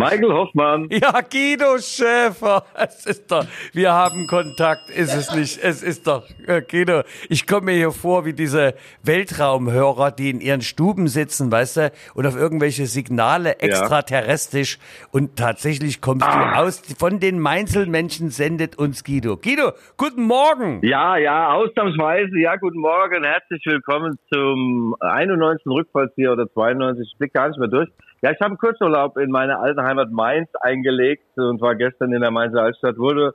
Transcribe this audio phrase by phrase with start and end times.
[0.00, 0.88] Michael Hoffmann.
[0.90, 2.64] Ja, Guido Schäfer.
[2.74, 5.62] Es ist doch, wir haben Kontakt, ist es nicht?
[5.62, 10.40] Es ist doch, äh, Guido, ich komme mir hier vor wie diese Weltraumhörer, die in
[10.40, 14.78] ihren Stuben sitzen, weißt du, und auf irgendwelche Signale extraterrestrisch
[15.12, 16.54] und tatsächlich kommst ah.
[16.54, 19.36] du aus, von den Mainzelmenschen sendet uns Guido.
[19.36, 20.80] Guido, guten Morgen.
[20.82, 25.66] Ja, ja, ausnahmsweise, ja, guten Morgen, herzlich willkommen zum 91.
[25.66, 27.90] Rückfallzieher oder 92, ich blick gar nicht mehr durch.
[28.22, 32.20] Ja, ich habe einen Kurzurlaub in meiner alten Heimat Mainz eingelegt und war gestern in
[32.20, 33.32] der Mainzer Altstadt, wurde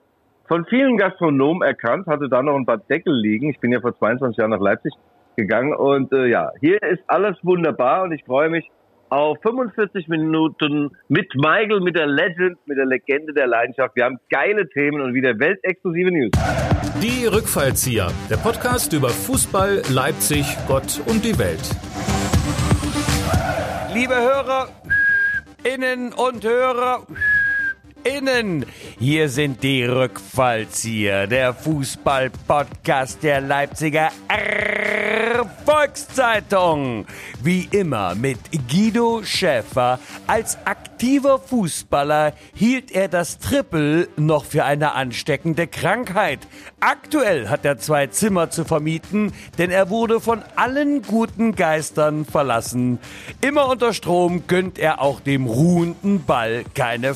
[0.48, 3.50] von vielen Gastronomen erkannt, hatte da noch ein paar Deckel liegen.
[3.50, 4.94] Ich bin ja vor 22 Jahren nach Leipzig
[5.36, 8.70] gegangen und äh, ja, hier ist alles wunderbar und ich freue mich
[9.10, 13.96] auf 45 Minuten mit Michael, mit der Legend, mit der Legende der Leidenschaft.
[13.96, 16.32] Wir haben geile Themen und wieder weltexklusive News.
[17.02, 21.76] Die Rückfallzieher, der Podcast über Fußball, Leipzig, Gott und die Welt
[23.96, 24.68] liebe Hörer,
[25.64, 27.08] Innen und Hörer,
[28.06, 28.68] Innen.
[29.00, 34.12] Hier sind die Rückfallzieher, der Fußball-Podcast der Leipziger
[35.66, 37.06] Volkszeitung.
[37.42, 38.38] Wie immer mit
[38.70, 40.00] Guido Schäfer.
[40.28, 46.40] Als aktiver Fußballer hielt er das Triple noch für eine ansteckende Krankheit.
[46.80, 53.00] Aktuell hat er zwei Zimmer zu vermieten, denn er wurde von allen guten Geistern verlassen.
[53.42, 57.16] Immer unter Strom gönnt er auch dem ruhenden Ball keine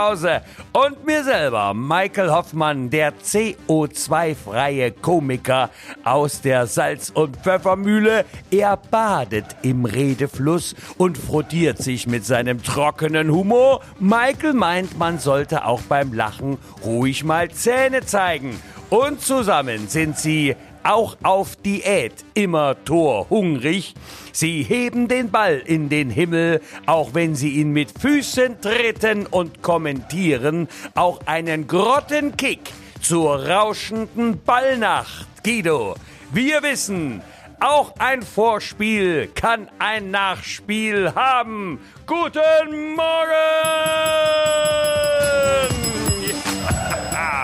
[0.00, 0.42] Verschnaufpause.
[0.72, 5.70] Und mir selber, Michael Hoffmann, der CO2-freie Komiker
[6.04, 13.30] aus der Salz- und Pfeffermühle, er badet im Redefluss und frottiert sich mit seinem trockenen
[13.30, 13.80] Humor.
[13.98, 18.58] Michael meint, man sollte auch beim Lachen ruhig mal Zähne zeigen.
[18.90, 23.94] Und zusammen sind sie auch auf Diät immer torhungrig.
[24.32, 29.62] Sie heben den Ball in den Himmel, auch wenn sie ihn mit Füßen treten und
[29.62, 35.26] kommentieren, auch einen Grottenkick zur rauschenden Ballnacht.
[35.44, 35.94] Guido,
[36.32, 37.22] wir wissen,
[37.60, 41.78] auch ein Vorspiel kann ein Nachspiel haben.
[42.06, 43.30] Guten Morgen!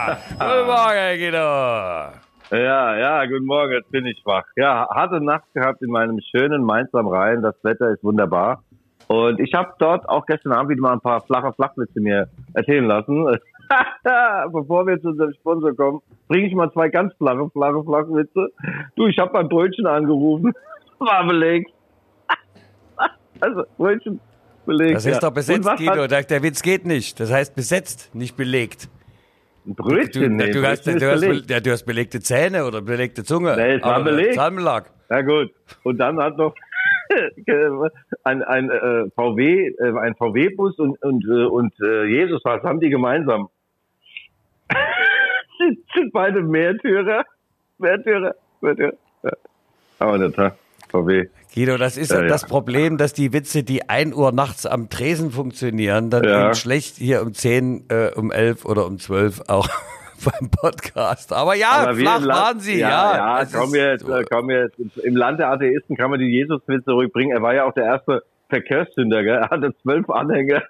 [0.39, 2.16] Guten Morgen, Guido.
[2.51, 4.45] Ja, ja, guten Morgen, jetzt bin ich wach.
[4.55, 7.43] Ja, harte Nacht gehabt in meinem schönen Mainz am Rhein.
[7.43, 8.63] Das Wetter ist wunderbar.
[9.09, 12.85] Und ich habe dort auch gestern Abend wieder mal ein paar flache Flachwitze mir erzählen
[12.85, 13.25] lassen.
[14.53, 18.53] Bevor wir zu unserem Sponsor kommen, bringe ich mal zwei ganz flache, flache Flachwitze.
[18.95, 20.53] Du, ich habe beim Brötchen angerufen.
[21.01, 21.73] War belegt.
[23.41, 24.21] also, Brötchen
[24.67, 24.97] belegt.
[24.97, 25.21] Das ist ja.
[25.21, 26.07] doch besetzt, Guido.
[26.07, 27.19] Der, der Witz geht nicht.
[27.19, 28.89] Das heißt besetzt, nicht belegt.
[29.67, 33.25] Ein Brötchen, du, du, du, hast, du, hast, ja, du hast belegte Zähne oder belegte
[33.25, 33.57] Zunge.
[33.57, 34.35] Nee, es war belegt.
[34.35, 34.91] Salmenlag.
[35.09, 35.51] Na gut.
[35.83, 36.55] Und dann hat noch
[38.25, 42.79] ein, ein äh, VW, äh, ein VW-Bus und und äh, und äh, Jesus, was haben
[42.79, 43.49] die gemeinsam?
[45.59, 47.25] sind, sind beide Märtyrer.
[47.79, 48.35] Märtyrer.
[48.61, 48.93] Märtyrer.
[49.23, 49.31] Ja.
[49.99, 50.57] Aber der Tag.
[50.89, 51.29] VW.
[51.55, 52.49] Guido, das ist ja, das ja.
[52.49, 56.55] Problem, dass die Witze, die ein Uhr nachts am Tresen funktionieren, dann ja.
[56.55, 59.69] schlecht hier um 10, äh, um 11 oder um 12 auch
[60.25, 61.33] beim Podcast.
[61.33, 62.89] Aber ja, Aber flach waren sie, ja.
[62.89, 64.21] Ja, ja komm jetzt, so.
[64.31, 64.79] komm jetzt.
[65.03, 67.37] Im Land der Atheisten kann man die Jesus-Witze zurückbringen.
[67.37, 69.37] Er war ja auch der erste Verkehrssünder, gell?
[69.37, 70.63] Er hatte zwölf Anhänger.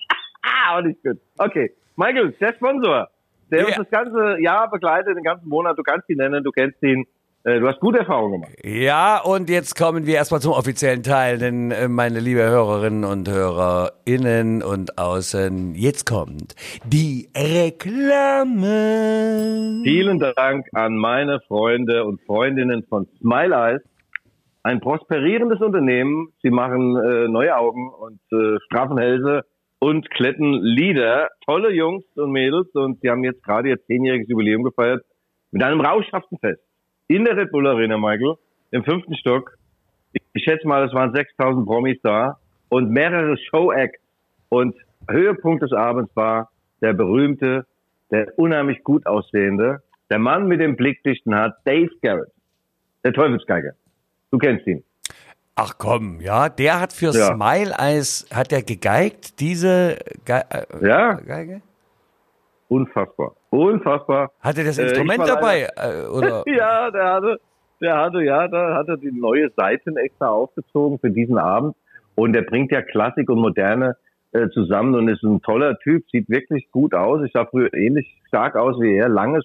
[0.42, 1.18] ah, nicht gut.
[1.38, 1.72] Okay.
[1.96, 3.08] Michael, der Sponsor
[3.50, 3.66] der ja.
[3.66, 5.78] uns das ganze Jahr begleitet, den ganzen Monat.
[5.78, 7.06] Du kannst ihn nennen, du kennst ihn.
[7.46, 8.54] Äh, du hast gute Erfahrungen gemacht.
[8.64, 13.28] Ja, und jetzt kommen wir erstmal zum offiziellen Teil, denn äh, meine liebe Hörerinnen und
[13.28, 16.54] Hörer innen und außen, jetzt kommt
[16.86, 18.62] die Reklame.
[19.84, 23.82] Vielen Dank an meine Freunde und Freundinnen von Smile Eyes.
[24.62, 26.28] Ein prosperierendes Unternehmen.
[26.42, 29.42] Sie machen äh, neue Augen und äh, straffen Hälse
[29.80, 31.28] und Kletten Lieder.
[31.44, 35.04] Tolle Jungs und Mädels und sie haben jetzt gerade ihr zehnjähriges Jubiläum gefeiert
[35.50, 36.63] mit einem rauschhaften Fest
[37.08, 38.36] in der Red Bull Arena, Michael,
[38.70, 39.56] im fünften Stock.
[40.32, 42.38] Ich schätze mal, es waren 6000 Promis da
[42.68, 44.00] und mehrere Show-Acts.
[44.48, 44.76] Und
[45.08, 47.66] Höhepunkt des Abends war der berühmte,
[48.10, 52.30] der unheimlich gut aussehende, der Mann mit dem blickdichten Haar, Dave Garrett,
[53.04, 53.72] der Teufelsgeiger.
[54.30, 54.84] Du kennst ihn.
[55.56, 57.34] Ach komm, ja, der hat für ja.
[57.34, 61.14] Smile Eyes, hat er gegeigt, diese Ge äh, ja.
[61.14, 61.62] Geige?
[62.74, 63.36] Unfassbar.
[63.50, 64.32] Unfassbar.
[64.40, 65.68] Hatte das äh, Instrument äh, dabei?
[65.76, 66.42] Äh, oder?
[66.46, 67.40] ja, der hatte,
[67.80, 71.76] der hatte, ja, da hat er die neue Seiten extra aufgezogen für diesen Abend.
[72.16, 73.96] Und der bringt ja Klassik und Moderne
[74.32, 77.24] äh, zusammen und ist ein toller Typ, sieht wirklich gut aus.
[77.24, 79.44] Ich sah früher ähnlich stark aus wie er, langes,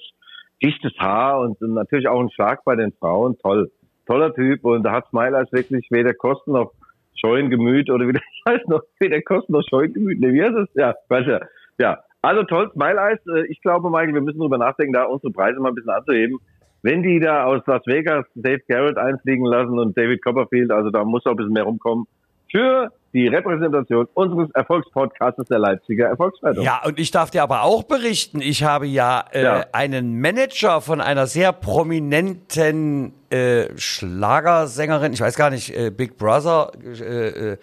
[0.63, 3.69] dichtes Haar und natürlich auch ein Schlag bei den Frauen, toll
[4.07, 6.73] toller Typ und da hat Smilers wirklich weder Kosten noch
[7.21, 10.67] Scheungemüt oder wie ich weiß noch, wie der kostet noch Scheungemüt, ne, wie heißt das?
[10.73, 11.39] Ja, weiß ja.
[11.77, 13.19] Ja, also toll, Smile Eyes.
[13.27, 16.39] Äh, ich glaube, Michael, wir müssen drüber nachdenken, da unsere Preise mal ein bisschen anzuheben.
[16.81, 21.03] Wenn die da aus Las Vegas Dave Garrett einfliegen lassen und David Copperfield, also da
[21.03, 22.05] muss auch ein bisschen mehr rumkommen.
[22.49, 26.63] Für die Repräsentation unseres Erfolgspodcasts der Leipziger Erfolgszeitung.
[26.63, 29.65] Ja, und ich darf dir aber auch berichten, ich habe ja, äh, ja.
[29.71, 36.71] einen Manager von einer sehr prominenten äh, Schlagersängerin, ich weiß gar nicht, äh, Big Brother,
[36.83, 37.57] äh, äh,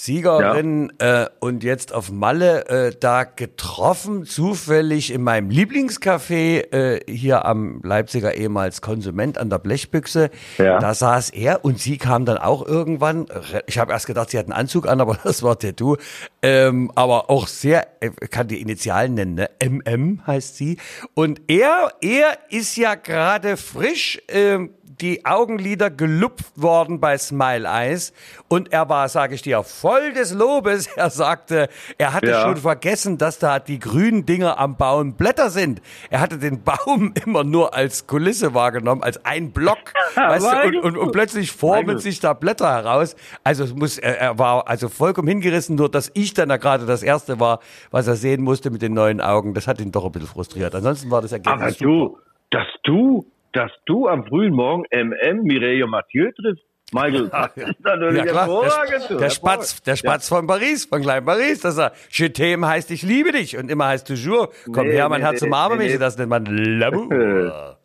[0.00, 1.24] Siegerin ja.
[1.24, 7.80] äh, und jetzt auf Malle äh, da getroffen, zufällig in meinem Lieblingscafé äh, hier am
[7.82, 10.30] Leipziger ehemals Konsument an der Blechbüchse.
[10.56, 10.78] Ja.
[10.78, 13.26] Da saß er und sie kam dann auch irgendwann.
[13.66, 15.96] Ich habe erst gedacht, sie hat einen Anzug an, aber das war Tattoo.
[16.40, 19.50] Ähm, aber auch sehr, äh, kann die Initialen nennen, ne?
[19.60, 20.78] MM heißt sie.
[21.14, 24.70] Und er, er ist ja gerade frisch ähm,
[25.00, 28.12] die Augenlider gelupft worden bei Smile Eyes
[28.48, 30.88] und er war, sage ich dir, voll des Lobes.
[30.98, 32.42] Er sagte, er hatte ja.
[32.42, 35.80] schon vergessen, dass da die grünen Dinger am Baum Blätter sind.
[36.10, 39.78] Er hatte den Baum immer nur als Kulisse wahrgenommen, als ein Block.
[40.16, 43.14] weißt du, und, und, und, plötzlich formen sich da Blätter heraus.
[43.44, 46.86] Also es muss, er, er war also vollkommen hingerissen, nur dass ich dann da gerade
[46.86, 47.60] das erste war,
[47.90, 49.54] was er sehen musste mit den neuen Augen.
[49.54, 50.74] Das hat ihn doch ein bisschen frustriert.
[50.74, 51.62] Ansonsten war das Ergebnis.
[51.62, 52.18] Aber du,
[52.50, 56.64] dass du dass du am frühen Morgen MM Mireille Mathieu triffst.
[56.92, 59.10] Michael, das ist natürlich ja, hervorragend.
[59.10, 60.36] Der, der Spatz, der Spatz ja.
[60.36, 63.88] von Paris, von Klein Paris, dass er Je t'aime heißt ich liebe dich und immer
[63.88, 66.46] heißt toujours, komm nee, her, mein nee, Herz nee, umarme nee, mich, das nennt man
[66.46, 67.76] L'amour.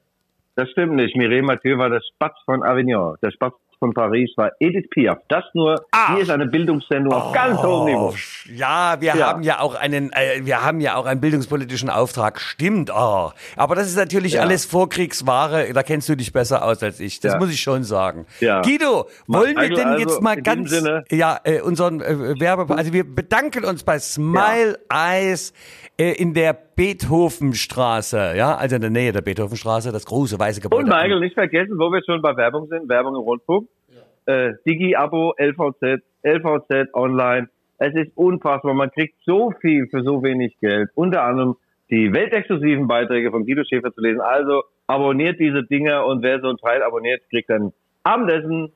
[0.56, 1.16] Das stimmt nicht.
[1.16, 3.16] Mireille Mathieu war der Spatz von Avignon.
[3.24, 5.18] Der Spatz von Paris war Edith Piaf.
[5.28, 6.14] Das nur, ah.
[6.14, 8.14] hier ist eine Bildungssendung oh, auf ganz hohem Niveau.
[8.56, 9.28] Ja, wir ja.
[9.28, 12.40] haben ja auch einen, äh, wir haben ja auch einen bildungspolitischen Auftrag.
[12.40, 13.32] Stimmt, oh.
[13.58, 14.42] Aber das ist natürlich ja.
[14.42, 15.74] alles Vorkriegsware.
[15.74, 17.20] Da kennst du dich besser aus als ich.
[17.20, 17.40] Das ja.
[17.40, 18.26] muss ich schon sagen.
[18.40, 20.74] Guido, wollen wir denn also jetzt mal ganz,
[21.12, 25.52] ja, äh, unseren äh, Werbe, also wir bedanken uns bei Smile Eyes
[25.98, 30.84] äh, in der Beethovenstraße, ja, also in der Nähe der Beethovenstraße, das große weiße Gebäude.
[30.84, 34.34] Und Michael, nicht vergessen, wo wir schon bei Werbung sind, Werbung im Rundfunk, ja.
[34.34, 37.50] äh, Digi-Abo, LVZ, LVZ online.
[37.78, 40.90] Es ist unfassbar, man kriegt so viel für so wenig Geld.
[40.96, 41.56] Unter anderem
[41.90, 44.22] die weltexklusiven Beiträge von Guido Schäfer zu lesen.
[44.22, 47.74] Also abonniert diese Dinger und wer so ein Teil abonniert, kriegt dann
[48.04, 48.72] Abendessen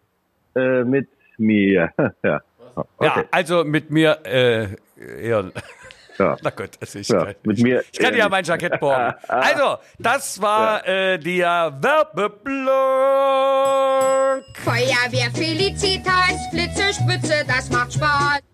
[0.56, 1.08] äh, mit
[1.38, 1.92] mir.
[2.24, 2.42] ja.
[2.76, 3.06] Okay.
[3.06, 4.68] ja, also mit mir äh,
[4.98, 5.52] eher.
[6.18, 6.36] Ja.
[6.42, 9.14] Na gut, also ich, ja, mit mir, ich kann ja mein Jackett borgen.
[9.28, 11.14] Also, das war ja.
[11.14, 12.38] äh, der Werbeblock.
[14.64, 18.47] Feuerwehr Felicitas, Blitze, Spitze, das macht Spaß.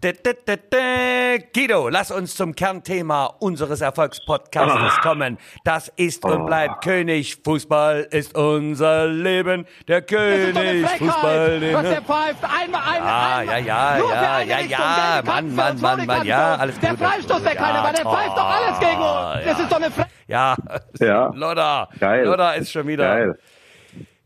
[1.54, 5.02] Guido, lass uns zum Kernthema unseres Erfolgspodcasts oh.
[5.02, 5.38] kommen.
[5.64, 6.80] Das ist und bleibt oh.
[6.82, 7.38] König.
[7.44, 9.66] Fußball ist unser Leben.
[9.88, 11.74] Der König Fußball.
[11.74, 13.66] Was der pfeift, einmal, einmal, ah, einmal.
[13.66, 16.84] ja, ja, ja, ja, ja, Mann, Mann, Mann, Mann, ja, alles gut.
[16.84, 19.46] Der Freistoß, der keine, weil der pfeift doch alles gegen uns.
[19.46, 20.56] Das ist doch eine Fre Ja,
[21.00, 21.32] ja.
[21.34, 21.88] Lodder.
[22.00, 22.26] Geil.
[22.26, 23.08] Lodder ist schon wieder.
[23.08, 23.40] Geil.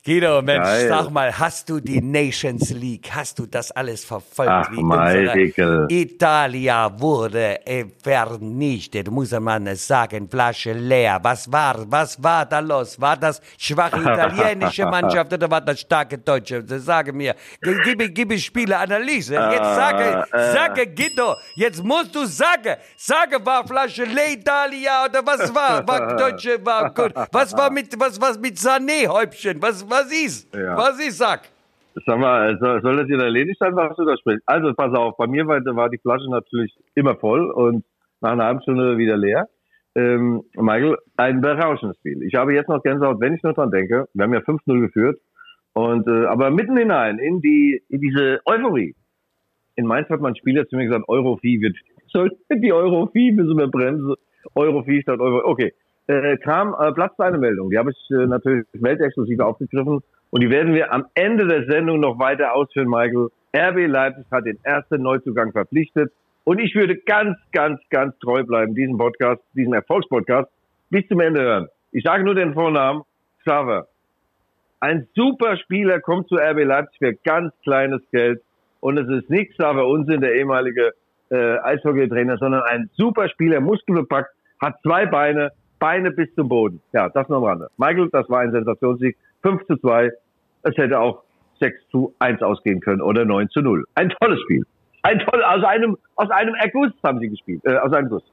[0.08, 0.88] Guido, Mensch, Geil.
[0.88, 4.50] sag mal, hast du die Nations League, hast du das alles verfolgt?
[4.50, 7.60] Ach, wie unsere Italia wurde
[8.02, 11.20] vernichtet, muss man sagen, Flasche leer.
[11.22, 13.02] Was war, was war da los?
[13.02, 16.64] War das schwache italienische Mannschaft oder war das starke deutsche?
[16.66, 19.34] Sage mir, gib, gib Spieleanalyse.
[19.34, 20.54] Jetzt sage, äh.
[20.54, 25.86] sage Guido, jetzt musst du sagen, sage, war Flasche leer Italia oder was war?
[25.86, 27.12] War deutsche, war gut.
[27.30, 29.62] Was war mit, was, was mit Sané, Häubchen?
[29.62, 30.56] Was, was was ist?
[30.56, 30.78] Ja.
[30.78, 31.42] Was ist, sag?
[32.06, 34.44] Sag mal, soll das jetzt erledigt sein, was du da sprichst?
[34.46, 37.84] Also, pass auf, bei mir war, war die Flasche natürlich immer voll und
[38.22, 39.48] nach einer halben Stunde wieder leer.
[39.96, 42.22] Ähm, Michael, ein berauschendes Spiel.
[42.22, 44.08] Ich habe jetzt noch Gänsehaut, wenn ich nur dran denke.
[44.14, 45.20] Wir haben ja 5-0 geführt.
[45.74, 48.96] Und, äh, aber mitten hinein in die, in diese Euphorie.
[49.76, 51.76] In Mainz hat mein Spieler zu mir gesagt, Eurofie wird,
[52.08, 54.14] soll die Eurofie müssen wir bremsen.
[54.54, 55.42] Eurofie statt Euro.
[55.50, 55.74] Okay
[56.08, 57.70] äh, kam, äh, platzte eine Meldung.
[57.70, 62.00] Die habe ich äh, natürlich weltexklusiv aufgegriffen und die werden wir am Ende der Sendung
[62.00, 63.30] noch weiter ausführen, Michael.
[63.56, 66.12] RB Leipzig hat den ersten Neuzugang verpflichtet
[66.44, 70.50] und ich würde ganz, ganz, ganz treu bleiben, diesen Podcast, diesen Erfolgspodcast
[70.90, 71.68] bis zum Ende hören.
[71.92, 73.04] Ich sage nur den Vornamen,
[73.44, 73.88] Xaver.
[74.80, 78.42] Ein super Spieler kommt zu RB Leipzig für ganz kleines Geld
[78.80, 80.94] und es ist nicht Xaver Unsinn, der ehemalige
[81.30, 84.30] äh, Eishockey-Trainer, sondern ein super Spieler, muskelbepackt,
[84.62, 86.82] hat zwei Beine, Beine bis zum Boden.
[86.94, 87.70] Ja, das noch am Rande.
[87.78, 89.18] Michael, das war ein Sensationssieg.
[89.44, 90.12] 5 zu 2.
[90.64, 91.24] Es hätte auch
[91.60, 93.84] 6 zu 1 ausgehen können oder 9 zu 0.
[93.96, 94.64] Ein tolles Spiel.
[95.04, 98.24] Ein toll, aus einem, aus einem Erguss haben sie gespielt, äh, aus einem Guss.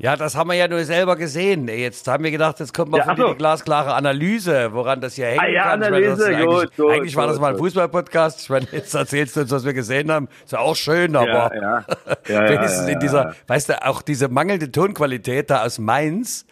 [0.00, 1.66] Ja, das haben wir ja nur selber gesehen.
[1.66, 3.28] Jetzt haben wir gedacht, jetzt kommt mal Ja, von so.
[3.32, 5.82] die glasklare Analyse, woran das hier hängen Ah, ja, kann.
[5.82, 7.60] Ich meine, Analyse, eigentlich, gut, gut, eigentlich war das gut, mal ein gut.
[7.66, 8.40] Fußball-Podcast.
[8.42, 10.28] Ich meine, jetzt erzählst du uns, was wir gesehen haben.
[10.44, 11.84] Ist ja auch schön, aber Ja, ja.
[12.28, 16.46] Ja, ja, in dieser, weißt du, auch diese mangelnde Tonqualität da aus Mainz.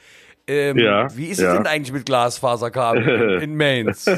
[0.48, 1.56] Ähm, Ja, wie ist es ja.
[1.56, 4.04] denn eigentlich mit Glasfaserkabel in, in Mainz?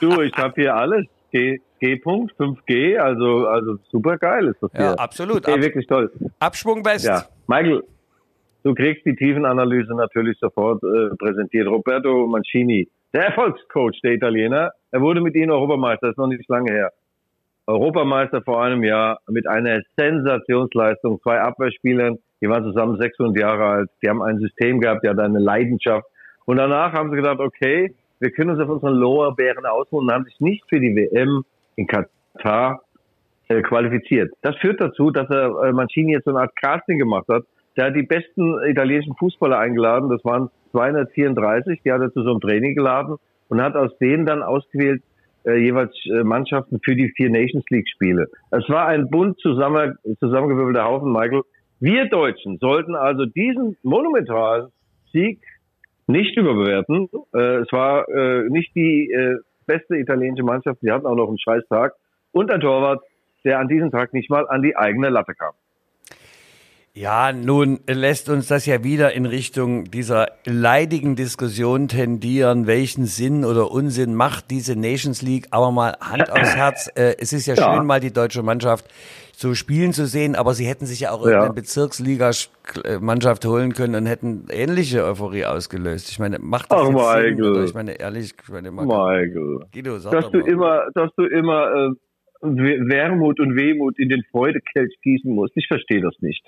[0.00, 1.06] Du, ich habe hier alles.
[1.30, 4.80] G, G Punkt, 5G, also, also super geil ist das hier.
[4.80, 5.46] Ja, absolut.
[5.46, 6.10] Ey, Ab- wirklich toll.
[6.38, 7.04] Abschwung best.
[7.06, 7.82] Ja, Michael,
[8.62, 11.68] du kriegst die Tiefenanalyse natürlich sofort äh, präsentiert.
[11.68, 16.72] Roberto Mancini, der Erfolgscoach der Italiener, er wurde mit ihnen Europameister, ist noch nicht lange
[16.72, 16.92] her.
[17.66, 23.90] Europameister vor einem Jahr mit einer Sensationsleistung, zwei Abwehrspielern, die waren zusammen 600 Jahre alt,
[24.02, 26.06] die haben ein System gehabt, die hatten eine Leidenschaft.
[26.44, 30.24] Und danach haben sie gedacht, okay, wir können uns auf unseren Lorbeeren ausruhen und haben
[30.24, 31.44] sich nicht für die WM
[31.76, 32.82] in Katar
[33.48, 34.32] äh, qualifiziert.
[34.42, 37.44] Das führt dazu, dass er äh, Mancini jetzt so eine Art Casting gemacht hat.
[37.76, 42.30] Der hat die besten italienischen Fußballer eingeladen, das waren 234, die hat er zu so
[42.30, 43.16] einem Training geladen
[43.48, 45.02] und hat aus denen dann ausgewählt
[45.44, 48.28] äh, jeweils äh, Mannschaften für die vier Nations League Spiele.
[48.50, 51.42] Es war ein bunt zusammen, zusammengewürfelter Haufen, Michael.
[51.80, 54.68] Wir Deutschen sollten also diesen monumentalen
[55.12, 55.40] Sieg
[56.06, 57.08] nicht überbewerten.
[57.34, 59.36] Äh, es war äh, nicht die äh,
[59.66, 60.80] beste italienische Mannschaft.
[60.80, 61.94] Sie hatten auch noch einen scheiß Tag.
[62.32, 63.02] Und ein Torwart,
[63.44, 65.52] der an diesem Tag nicht mal an die eigene Latte kam.
[66.96, 73.44] Ja, nun lässt uns das ja wieder in Richtung dieser leidigen Diskussion tendieren, welchen Sinn
[73.44, 75.46] oder Unsinn macht diese Nations League.
[75.50, 77.74] Aber mal Hand aufs Herz, äh, es ist ja, Ja.
[77.74, 78.84] schön, mal die deutsche Mannschaft
[79.36, 81.30] so spielen zu sehen, aber sie hätten sich ja auch Ja.
[81.30, 86.08] irgendeine Bezirksliga-Mannschaft holen können und hätten ähnliche Euphorie ausgelöst.
[86.12, 87.34] Ich meine, macht das Ach, jetzt Sinn?
[87.34, 87.50] Michael.
[87.50, 89.58] Oder ich meine, ehrlich, ich meine, Michael.
[89.72, 90.48] Guido, sag Dass du mal.
[90.48, 91.90] immer, dass du immer äh,
[92.42, 95.56] We- Wermut und Wehmut in den Freudekelch gießen musst.
[95.56, 96.44] Ich verstehe das nicht.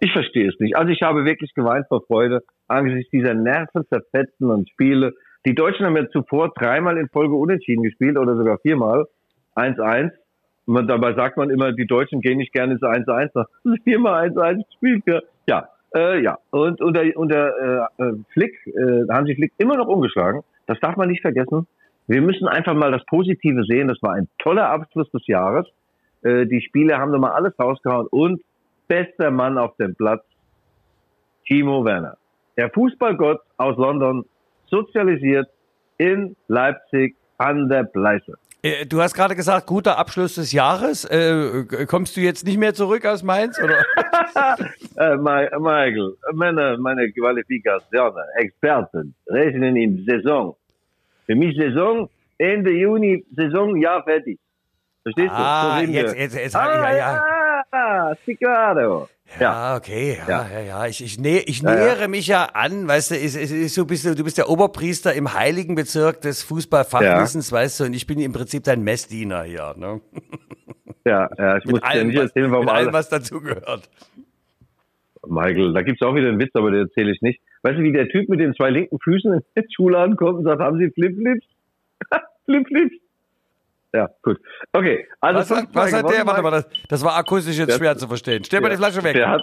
[0.00, 0.76] Ich verstehe es nicht.
[0.76, 5.14] Also ich habe wirklich geweint vor Freude angesichts dieser nervenzerfetzenden Spiele.
[5.46, 9.06] Die Deutschen haben ja zuvor dreimal in Folge unentschieden gespielt oder sogar viermal.
[9.56, 10.10] 1-1.
[10.66, 13.30] Und man, dabei sagt man immer, die Deutschen gehen nicht gerne ins 1-1.
[13.34, 13.46] nach.
[13.84, 15.24] Viermal 1-1 gespielt.
[15.48, 15.68] Ja.
[15.94, 16.38] Äh, ja.
[16.50, 20.42] Und unter, unter äh, äh, Flick, äh, Hansi Flick immer noch umgeschlagen.
[20.66, 21.66] Das darf man nicht vergessen.
[22.06, 23.88] Wir müssen einfach mal das Positive sehen.
[23.88, 25.66] Das war ein toller Abschluss des Jahres.
[26.22, 28.42] Äh, die Spieler haben nochmal alles rausgehauen und
[28.88, 30.24] bester Mann auf dem Platz,
[31.46, 32.16] Timo Werner.
[32.56, 34.24] Der Fußballgott aus London,
[34.66, 35.48] sozialisiert
[35.98, 38.34] in Leipzig an der Bleiche.
[38.62, 41.04] Äh, Du hast gerade gesagt, guter Abschluss des Jahres.
[41.04, 43.58] Äh, kommst du jetzt nicht mehr zurück aus Mainz?
[43.62, 43.76] Oder?
[44.96, 50.56] Äh, Mi- Michael, meine, meine Qualifikationen, Experten rechnen in Saison.
[51.26, 54.40] Für mich Saison, Ende Juni, Saison, ja, fertig.
[55.04, 55.86] Verstehst Ah, du?
[55.86, 57.24] So jetzt- jetzt- jetzt- ah, ja, ja.
[57.70, 59.08] Ah, Cicado.
[59.38, 59.40] Ja.
[59.40, 60.60] Ja, okay, ja, ja, Ja.
[60.60, 60.86] ja.
[60.86, 61.76] Ich, ich, nä ich Ja, ja.
[61.76, 64.48] nähere mich ja an, weißt du, es, es ist so bist du, du bist der
[64.48, 69.42] Oberpriester im heiligen Bezirk des Fußballfachwissens, weißt du, und ich bin im Prinzip dein Messdiener
[69.42, 70.00] hier, ne?
[71.04, 72.92] Ja, ja, ich muss Mit dir allem, nicht was, erzählen, warum mit allem, alle.
[72.94, 73.90] was dazugehört.
[75.26, 77.40] Michael, da gibt's auch wieder einen Witz, aber den erzähle ich nicht.
[77.62, 80.44] Weißt du, wie der Typ mit den zwei linken Füßen in den Schuhladen kommt und
[80.44, 81.44] sagt, haben Sie Flipflips?
[82.46, 82.96] Flipflips?
[83.94, 84.38] Ja, gut.
[84.72, 86.26] Okay, also Was, hat, was hat der?
[86.26, 88.44] Warte mal, das, das war akustisch jetzt schwer zu verstehen.
[88.44, 89.16] Stell mal die Flasche weg.
[89.24, 89.42] Hat,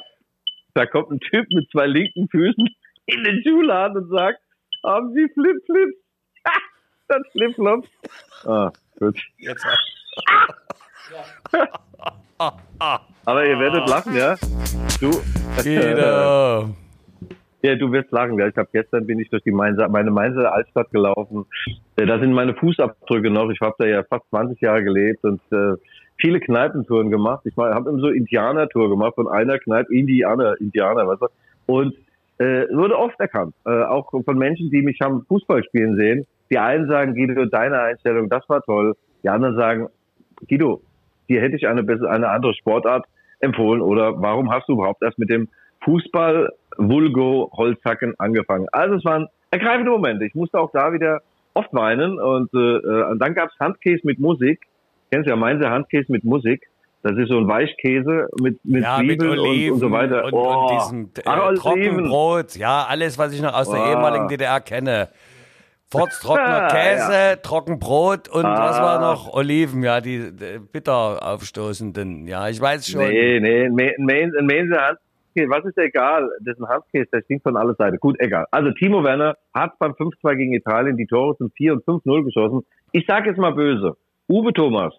[0.76, 2.68] da kommt ein Typ mit zwei linken Füßen
[3.08, 4.40] in den Schuhladen und sagt,
[4.84, 5.98] haben Sie Flipflips?
[7.08, 7.88] das Flipflops.
[8.46, 9.20] Ah, gut.
[9.38, 9.66] Jetzt,
[12.38, 14.36] Aber ihr werdet lachen, ja?
[15.00, 15.12] Du,
[15.64, 16.76] Guido.
[17.66, 18.40] Ja, du wirst lachen.
[18.40, 21.46] Ich habe gestern bin ich durch die Mainzer, meine Mainzer Altstadt gelaufen.
[21.96, 23.50] Äh, Da sind meine Fußabdrücke noch.
[23.50, 25.74] Ich habe da ja fast 20 Jahre gelebt und äh,
[26.18, 27.44] viele Kneipentouren gemacht.
[27.46, 31.28] Ich habe immer so Indianertour gemacht von einer Kneipe Indianer, Indianer, weißt du.
[31.66, 31.96] Und
[32.38, 36.28] äh, wurde oft erkannt, äh, auch von Menschen, die mich haben Fußball spielen sehen.
[36.52, 38.94] Die einen sagen, Guido, deine Einstellung, das war toll.
[39.24, 39.88] Die anderen sagen,
[40.48, 40.84] Guido,
[41.30, 43.06] dir hätte ich eine eine andere Sportart
[43.40, 45.48] empfohlen oder warum hast du überhaupt erst mit dem
[45.86, 48.68] Fußball Vulgo Holzhacken angefangen?
[48.72, 50.26] Also es waren ergreifende Momente.
[50.26, 51.22] Ich musste auch da wieder
[51.54, 54.60] oft weinen und, äh, äh, und dann gab's Handkäse mit Musik.
[55.12, 56.68] Kennst du ja Mainzer Handkäse mit Musik.
[57.04, 60.26] Das ist so ein Weichkäse mit, mit Ja, mit Zwiebeln Oliven und, und so weiter.
[60.26, 60.68] und, Oh.
[60.68, 61.54] und diesem äh, Ach.
[61.54, 62.56] Trockenbrot.
[62.56, 63.92] Ja, alles, was ich noch aus der Ah.
[63.92, 65.10] ehemaligen DDR kenne.
[65.92, 68.84] Forts trockener Ah, Käse, Trockenbrot und was Ah.
[68.84, 69.32] war noch?
[69.34, 72.28] Oliven, ja, die äh, bitter aufstoßenden.
[72.28, 73.02] Ja, ich weiß schon.
[73.08, 74.98] Nee, nee, ein Mainzer
[75.36, 76.30] Handkäse, was ist egal?
[76.42, 77.98] Das ist ein Handkäse, der stinkt von aller Seite.
[77.98, 78.46] Gut, egal.
[78.52, 82.62] Also Timo Werner hat beim 5-2 gegen Italien die Tore zum 4 und 5-0 geschossen.
[82.92, 83.96] Ich sage jetzt mal böse.
[84.30, 84.94] Uwe Thomas,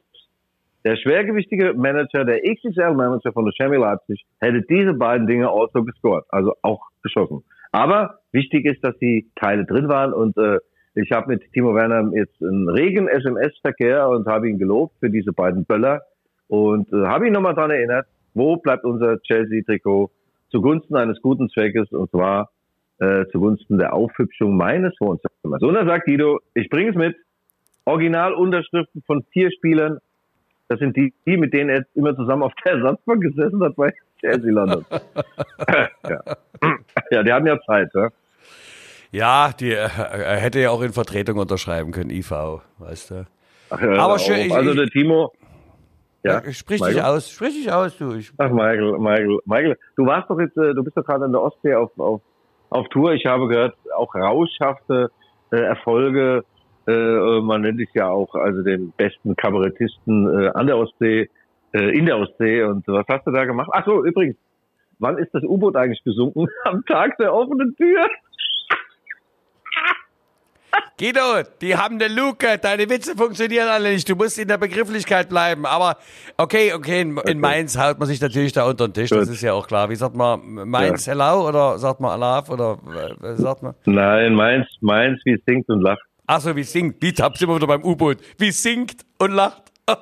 [0.85, 6.25] der schwergewichtige Manager, der XXL-Manager von der Chemie Leipzig, hätte diese beiden Dinge also gescored,
[6.29, 7.43] also auch geschossen.
[7.73, 10.59] Aber wichtig ist, dass die Teile drin waren und äh,
[10.95, 15.33] ich habe mit Timo Werner jetzt einen regen SMS-Verkehr und habe ihn gelobt für diese
[15.33, 16.01] beiden Böller
[16.49, 20.11] und äh, habe ihn nochmal dran erinnert, wo bleibt unser Chelsea-Trikot
[20.51, 22.51] zugunsten eines guten Zweckes und zwar
[22.99, 25.63] äh, zugunsten der Aufhübschung meines Wohnzimmers.
[25.63, 27.17] Und dann sagt Guido, ich bringe es mit,
[27.85, 29.99] Originalunterschriften von vier Spielern,
[30.69, 33.93] das sind die, die, mit denen er immer zusammen auf der Ersatzbank gesessen hat bei
[34.21, 34.85] Chelsea London.
[36.09, 36.21] ja.
[37.11, 38.09] ja, die hatten ja Zeit, ja.
[39.13, 42.33] Ja, die, äh, er hätte ja auch in Vertretung unterschreiben können, IV,
[42.79, 43.27] weißt du.
[43.71, 45.33] Ach, ja, Aber schön, ich, also der Timo,
[46.27, 48.15] ja, sprich dich aus, sprich dich aus, du.
[48.15, 51.33] Ich, Ach, Michael, Michael, Michael, du warst doch jetzt, äh, du bist doch gerade in
[51.33, 52.21] der Ostsee auf, auf,
[52.71, 53.13] auf Tour.
[53.13, 55.11] Ich habe gehört, auch rauschhafte
[55.51, 56.45] äh, Erfolge.
[56.87, 61.31] Äh, man nennt dich ja auch also den besten Kabarettisten äh, an der Ostsee,
[61.73, 62.63] äh, in der Ostsee.
[62.63, 63.71] Und was hast du da gemacht?
[63.73, 64.37] Ach so, übrigens,
[64.99, 66.47] wann ist das U-Boot eigentlich gesunken?
[66.65, 68.07] Am Tag der offenen Tür.
[70.99, 75.29] Guido, die haben eine Luke, deine Witze funktionieren alle nicht, du musst in der Begrifflichkeit
[75.29, 75.67] bleiben.
[75.67, 75.99] Aber
[76.39, 79.35] okay, okay, in, in Mainz haut man sich natürlich da unter den Tisch, das Gut.
[79.35, 79.91] ist ja auch klar.
[79.91, 83.75] Wie sagt man, Mainz hello oder sagt man Alaf oder äh, was sagt man?
[83.85, 86.01] Nein, meins, meins, wie singt und lacht.
[86.27, 89.63] Ach so, wie singt, wie tappt immer wieder beim U-Boot, wie singt und lacht.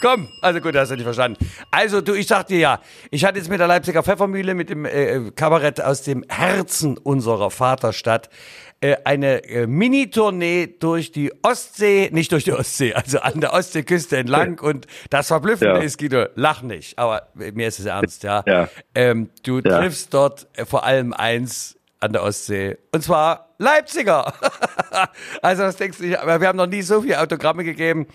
[0.00, 1.38] Komm, also gut, hast du nicht verstanden.
[1.70, 2.80] Also du, ich sag dir ja,
[3.10, 7.50] ich hatte jetzt mit der Leipziger Pfeffermühle, mit dem äh, Kabarett aus dem Herzen unserer
[7.50, 8.30] Vaterstadt,
[8.80, 14.16] äh, eine äh, Mini-Tournee durch die Ostsee, nicht durch die Ostsee, also an der Ostseeküste
[14.16, 14.58] entlang.
[14.60, 15.82] Und das Verblüffende Ja.
[15.84, 18.42] ist, Guido, lach nicht, aber mir ist es ernst, ja.
[18.46, 18.68] Ja.
[18.94, 19.80] Ähm, du Ja.
[19.80, 24.32] triffst dort äh, vor allem eins an der Ostsee, und zwar Leipziger.
[25.42, 26.18] also was denkst du, nicht?
[26.18, 28.06] aber wir haben noch nie so viele Autogramme gegeben.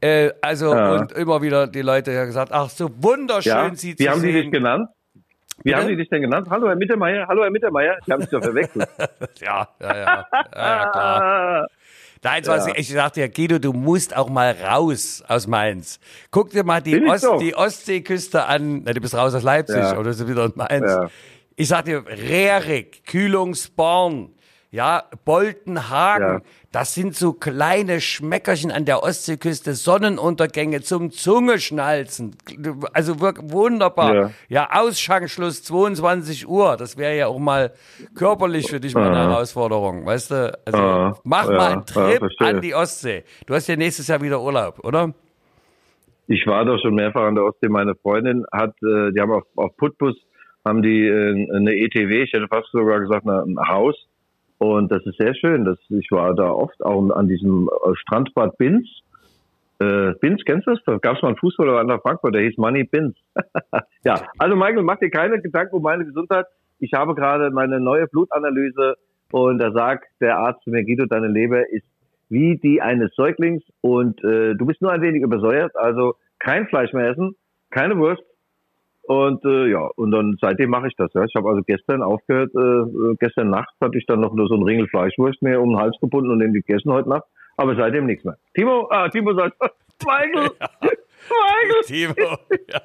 [0.00, 0.92] Äh, also Ja.
[0.96, 4.32] und immer wieder die Leute haben gesagt, ach so wunderschön Ja, sie wie haben die
[4.32, 4.50] dich sehen.
[4.52, 4.88] genannt?
[5.64, 5.76] Wie Bitte?
[5.76, 6.46] haben die dich denn genannt?
[6.50, 7.98] Hallo, Herr Mittermeier, hallo, Herr Mittermeier.
[8.06, 8.88] Die haben sich doch verwechselt.
[9.40, 11.66] Ja, ja, ja, ja, ja klar.
[12.22, 12.72] Nein, was Ja.
[12.76, 15.98] ich sagte ja, Guido, du musst auch mal raus aus Mainz.
[16.30, 18.82] Guck dir mal die, ich Ost, die Ostseeküste an.
[18.84, 19.92] Na, du bist raus aus Leipzig Ja.
[19.94, 20.90] oder bist du wieder in Mainz.
[20.90, 21.08] Ja.
[21.56, 24.30] Ich sag dir, Rerik, Kühlungsborn,
[24.70, 26.40] ja, Boltenhagen, Ja.
[26.72, 32.36] das sind so kleine Schmeckerchen an der Ostseeküste, Sonnenuntergänge zum Zungeschnalzen.
[32.92, 34.14] Also wirklich wunderbar.
[34.14, 34.68] Ja, Ja.
[34.80, 36.76] Ausschankschluss 22 Uhr.
[36.76, 37.72] Das wäre ja auch mal
[38.14, 39.18] körperlich für dich mal eine.
[39.30, 40.58] Herausforderung, weißt du?
[40.66, 43.24] Also Ah, mach ja, mal einen ja, Trip an die Ostsee.
[43.46, 45.14] Du hast ja nächstes Jahr wieder Urlaub, oder?
[46.26, 47.68] Ich war doch schon mehrfach an der Ostsee.
[47.68, 50.14] Meine Freundin hat, äh, die haben auf, auf Putbus
[50.66, 53.96] haben die äh, eine ETW, ich hätte fast sogar gesagt ein Haus.
[54.58, 55.64] Und das ist sehr schön.
[55.64, 58.88] Das, ich war da oft auch an diesem äh, Strandbad Binz.
[59.78, 60.82] Äh, Binz, kennst du das?
[60.84, 63.16] Da gab es mal einen Fußballer der Frankfurt, der hieß Money Binz.
[64.04, 66.46] ja, also Michael, mach dir keine Gedanken um meine Gesundheit.
[66.80, 68.96] Ich habe gerade meine neue Blutanalyse
[69.30, 71.86] und da sagt der Arzt zu mir, Guido, deine Leber ist
[72.28, 76.92] wie die eines Säuglings und äh, du bist nur ein wenig übersäuert, also kein Fleisch
[76.92, 77.34] mehr essen,
[77.70, 78.22] keine Wurst
[79.08, 81.10] und äh, ja, und dann seitdem mache ich das.
[81.14, 81.24] Ja.
[81.24, 84.62] Ich habe also gestern aufgehört, äh, gestern Nacht hatte ich dann noch nur so ein
[84.62, 87.24] Ringel Fleischwurst mir um den Hals gebunden und den gegessen heute Nacht,
[87.56, 88.36] aber seitdem nichts mehr.
[88.54, 89.56] Timo, ah, Timo sagt,
[90.04, 90.50] Michael,
[90.82, 92.14] Michael, Timo.
[92.68, 92.80] ja.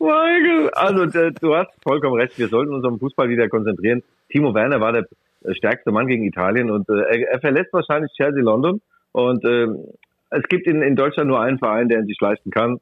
[0.00, 0.70] Michael.
[0.70, 4.02] Also der, du hast vollkommen recht, wir sollten uns am Fußball wieder konzentrieren.
[4.30, 5.06] Timo Werner war der
[5.44, 8.80] äh, stärkste Mann gegen Italien und äh, er, er verlässt wahrscheinlich Chelsea London
[9.12, 9.68] und äh,
[10.30, 12.80] es gibt in, in Deutschland nur einen Verein, der ihn sich leisten kann.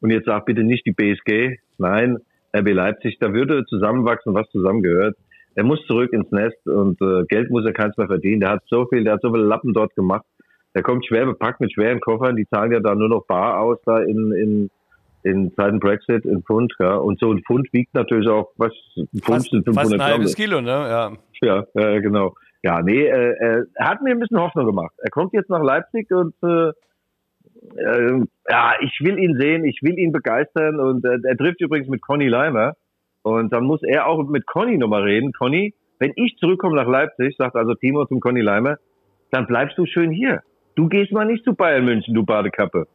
[0.00, 2.18] Und jetzt sag bitte nicht die BSG, nein,
[2.56, 5.16] RB Leipzig, da würde zusammenwachsen, was zusammengehört.
[5.54, 8.40] Er muss zurück ins Nest und äh, Geld muss er keins mehr verdienen.
[8.40, 10.24] Der hat so viel, der hat so viele Lappen dort gemacht.
[10.74, 13.78] Der kommt schwer bepackt mit schweren Koffern, die zahlen ja da nur noch bar aus
[13.84, 14.70] da in, in,
[15.24, 16.94] in Zeiten Brexit in Pfund, ja.
[16.94, 19.98] Und so ein Pfund wiegt natürlich auch, was, ein Pfund Fast, sind fast 500 ein
[19.98, 20.10] Gramm.
[20.10, 20.70] halbes Kilo, ne?
[20.70, 21.12] Ja.
[21.42, 22.34] Ja, äh, genau.
[22.62, 24.92] Ja, nee, äh, äh, er hat mir ein bisschen Hoffnung gemacht.
[24.98, 26.72] Er kommt jetzt nach Leipzig und äh,
[27.76, 31.88] äh, ja, ich will ihn sehen, ich will ihn begeistern und äh, er trifft übrigens
[31.88, 32.74] mit Conny Leimer
[33.22, 35.32] und dann muss er auch mit Conny nochmal reden.
[35.32, 38.76] Conny, wenn ich zurückkomme nach Leipzig, sagt also Timo zum Conny Leimer,
[39.30, 40.42] dann bleibst du schön hier.
[40.74, 42.86] Du gehst mal nicht zu Bayern München, du Badekappe.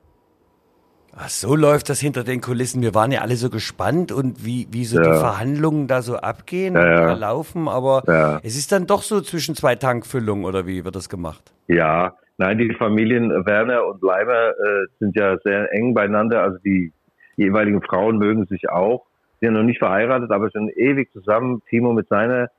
[1.17, 2.81] Ach, so läuft das hinter den Kulissen.
[2.81, 5.03] Wir waren ja alle so gespannt und wie, wie so Ja.
[5.03, 7.05] die Verhandlungen da so abgehen Ja, und ja.
[7.07, 11.07] da laufen, aber es ist dann doch so zwischen zwei Tankfüllungen oder wie wird das
[11.07, 11.53] gemacht?
[11.67, 16.43] Ja, nein, die Familien Werner und Leimer äh, sind ja sehr eng beieinander.
[16.43, 16.91] Also die
[17.35, 19.05] jeweiligen Frauen mögen sich auch.
[19.39, 21.61] Sie sind noch nicht verheiratet, aber sind ewig zusammen.
[21.69, 22.49] Timo mit seiner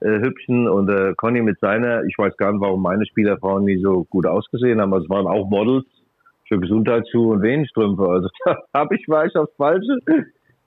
[0.00, 2.04] äh, hübschen und äh, Conny mit seiner.
[2.04, 4.92] Ich weiß gar nicht, warum meine Spielerfrauen nie so gut ausgesehen haben.
[4.92, 5.86] Also es waren auch Models,
[6.52, 8.06] für Gesundheitsschuhe und Venenstrümpfe.
[8.06, 9.98] Also da habe ich, war ich aufs Falsche.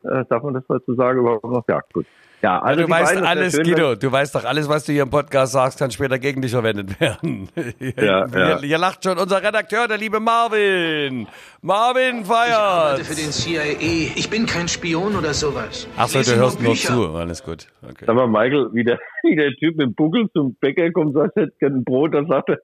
[0.03, 1.63] Äh, darf man das dazu sagen überhaupt noch?
[1.67, 2.05] Ja, gut.
[2.45, 5.53] Ja, also du weißt alles, Guido, du weißt doch alles, was du hier im Podcast
[5.53, 7.49] sagst, kann später gegen dich verwendet werden.
[7.55, 8.59] Ja, hier, ja.
[8.61, 11.25] hier lacht schon unser Redakteur, der liebe Marvin.
[11.63, 12.49] Marvin feiert.
[12.49, 14.11] Ich arbeite für den CIA.
[14.15, 15.87] Ich bin kein Spion oder sowas.
[15.97, 17.15] Achso, du hörst nur zu.
[17.15, 17.65] Alles gut.
[17.81, 18.05] Okay.
[18.05, 21.35] Sag mal, Michael, wie der, wie der Typ mit dem Buckel zum Bäcker kommt, sagt,
[21.37, 22.59] hätte gerne ein Brot, dann sagt er,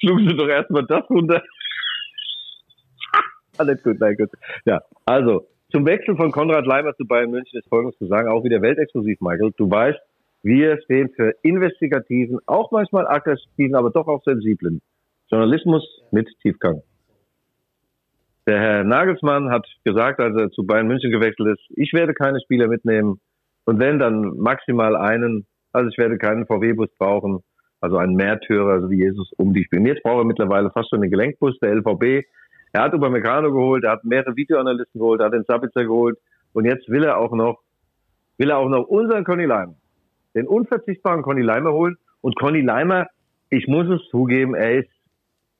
[0.00, 1.42] schlucken Sie doch erstmal das runter.
[3.58, 4.30] Alles gut, nein, gut.
[4.64, 8.44] Ja, also, zum Wechsel von Konrad Leimer zu Bayern München ist Folgendes zu sagen, auch
[8.44, 9.52] wieder weltexklusiv, Michael.
[9.56, 9.98] Du weißt,
[10.42, 14.80] wir stehen für investigativen, auch manchmal aggressiven, aber doch auch sensiblen
[15.30, 16.82] Journalismus mit Tiefgang.
[18.46, 22.40] Der Herr Nagelsmann hat gesagt, als er zu Bayern München gewechselt ist, ich werde keine
[22.40, 23.20] Spieler mitnehmen
[23.64, 25.46] und wenn, dann maximal einen.
[25.72, 27.44] Also ich werde keinen VW-Bus brauchen,
[27.80, 29.86] also einen Märtyrer, also wie Jesus um die spielen.
[29.86, 32.26] Jetzt braucht er mittlerweile fast schon den Gelenkbus, der LVB.
[32.72, 36.18] Er hat Upamecano geholt, er hat mehrere Videoanalysten geholt, er hat den Sabitzer geholt
[36.52, 37.60] und jetzt will er auch noch,
[38.38, 39.74] will er auch noch unseren Conny Leimer,
[40.34, 41.96] den unverzichtbaren Conny Leimer holen.
[42.20, 43.06] Und Conny Leimer,
[43.48, 44.90] ich muss es zugeben, er ist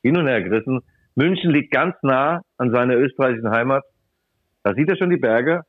[0.03, 0.81] hin und her gerissen.
[1.15, 3.85] München liegt ganz nah an seiner österreichischen Heimat.
[4.63, 5.63] Da sieht er schon die Berge.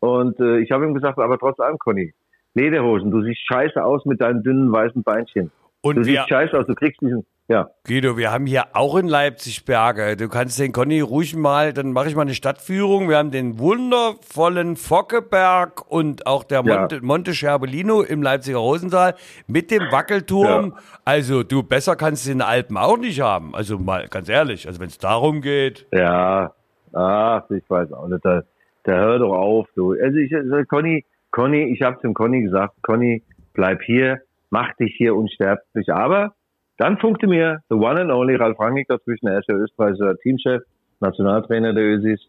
[0.00, 2.12] Und äh, ich habe ihm gesagt, aber trotz allem, Conny,
[2.54, 5.50] Lederhosen, du siehst scheiße aus mit deinen dünnen weißen Beinchen.
[5.80, 7.68] Und du siehst scheiße aus, du kriegst diesen, ja.
[7.86, 10.16] Guido, wir haben hier auch in Leipzig Berge.
[10.16, 13.10] Du kannst den Conny ruhig mal, dann mache ich mal eine Stadtführung.
[13.10, 17.02] Wir haben den wundervollen Fockeberg und auch der Monte, ja.
[17.02, 19.14] Monte Scherbellino im Leipziger Rosental
[19.46, 20.72] mit dem Wackelturm.
[20.74, 20.82] Ja.
[21.04, 23.54] Also du, besser kannst du den Alpen auch nicht haben.
[23.54, 25.86] Also mal ganz ehrlich, also wenn es darum geht.
[25.92, 26.54] Ja,
[26.94, 28.24] ach, ich weiß auch nicht.
[28.24, 28.42] Da,
[28.84, 29.92] da hör doch auf, du.
[29.92, 34.94] Also ich, also Conny, Conny, ich habe dem Conny gesagt, Conny, bleib hier, mach dich
[34.96, 35.92] hier unsterblich.
[35.92, 36.32] Aber
[36.76, 39.28] dann funkte mir the one and only Ralf Rangnick dazwischen.
[39.28, 40.62] Er ist ja österreichischer Teamchef,
[41.00, 42.20] Nationaltrainer der Ösis.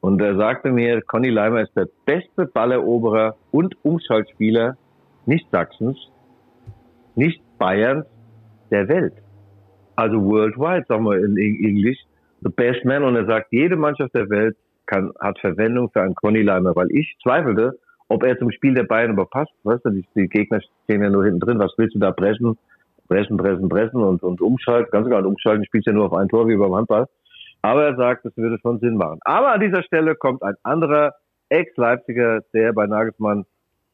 [0.00, 4.76] Und er sagte mir, Conny Leimer ist der beste Balleroberer und Umschaltspieler
[5.26, 5.98] nicht Sachsens,
[7.14, 8.06] nicht Bayerns,
[8.70, 9.14] der Welt.
[9.96, 11.98] Also worldwide, sagen wir in Englisch,
[12.42, 13.02] the best man.
[13.02, 16.90] Und er sagt, jede Mannschaft der Welt kann, hat Verwendung für einen Conny Leimer, weil
[16.92, 19.52] ich zweifelte, ob er zum Spiel der Bayern überpasst.
[19.64, 21.58] Weißt du, die, die Gegner stehen ja nur hinten drin.
[21.58, 22.56] Was willst du da pressen?
[23.08, 24.90] Pressen, pressen, pressen und, und umschalten.
[24.90, 27.06] Ganz egal, umschalten spielt ja nur auf ein Tor wie beim Handball.
[27.62, 29.18] Aber er sagt, das würde schon Sinn machen.
[29.22, 31.14] Aber an dieser Stelle kommt ein anderer
[31.48, 33.44] Ex-Leipziger, der bei Nagelsmann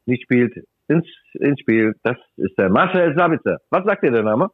[0.07, 0.55] nicht spielt,
[0.89, 1.95] ins, ins Spiel.
[2.03, 3.59] Das ist der Marcel Sabitzer.
[3.71, 4.51] Was sagt dir der Name?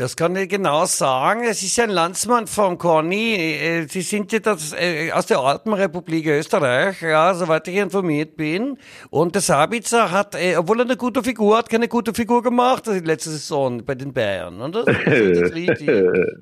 [0.00, 1.42] Das kann ich genau sagen.
[1.44, 3.34] Es ist ein Landsmann von Conny.
[3.34, 8.34] Äh, Sie sind ja das, äh, aus der alten Republik Österreich, ja, soweit ich informiert
[8.34, 8.78] bin.
[9.10, 12.88] Und der Sabitzer hat, äh, obwohl er eine gute Figur hat, keine gute Figur gemacht
[12.88, 14.62] also letzte Saison bei den Bayern.
[14.62, 14.86] Oder?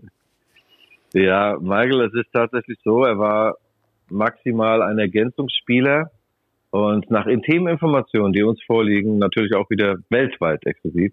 [1.14, 3.57] Ja, Michael, es ist tatsächlich so, er war
[4.11, 6.12] maximal ein Ergänzungsspieler
[6.71, 11.12] und nach intimen Informationen, die uns vorliegen, natürlich auch wieder weltweit exklusiv,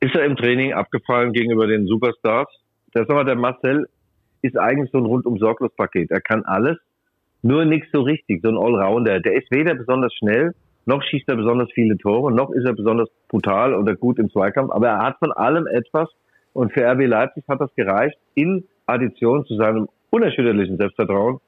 [0.00, 2.48] ist er im Training abgefallen gegenüber den Superstars.
[2.94, 3.86] Der, sag mal, der Marcel
[4.42, 6.10] ist eigentlich so ein rundum sorglos Paket.
[6.10, 6.78] Er kann alles,
[7.42, 9.20] nur nichts so richtig, so ein Allrounder.
[9.20, 10.54] Der ist weder besonders schnell,
[10.86, 14.72] noch schießt er besonders viele Tore, noch ist er besonders brutal oder gut im Zweikampf,
[14.72, 16.08] aber er hat von allem etwas
[16.52, 21.38] und für RB Leipzig hat das gereicht in Addition zu seinem unerschütterlichen Selbstvertrauen,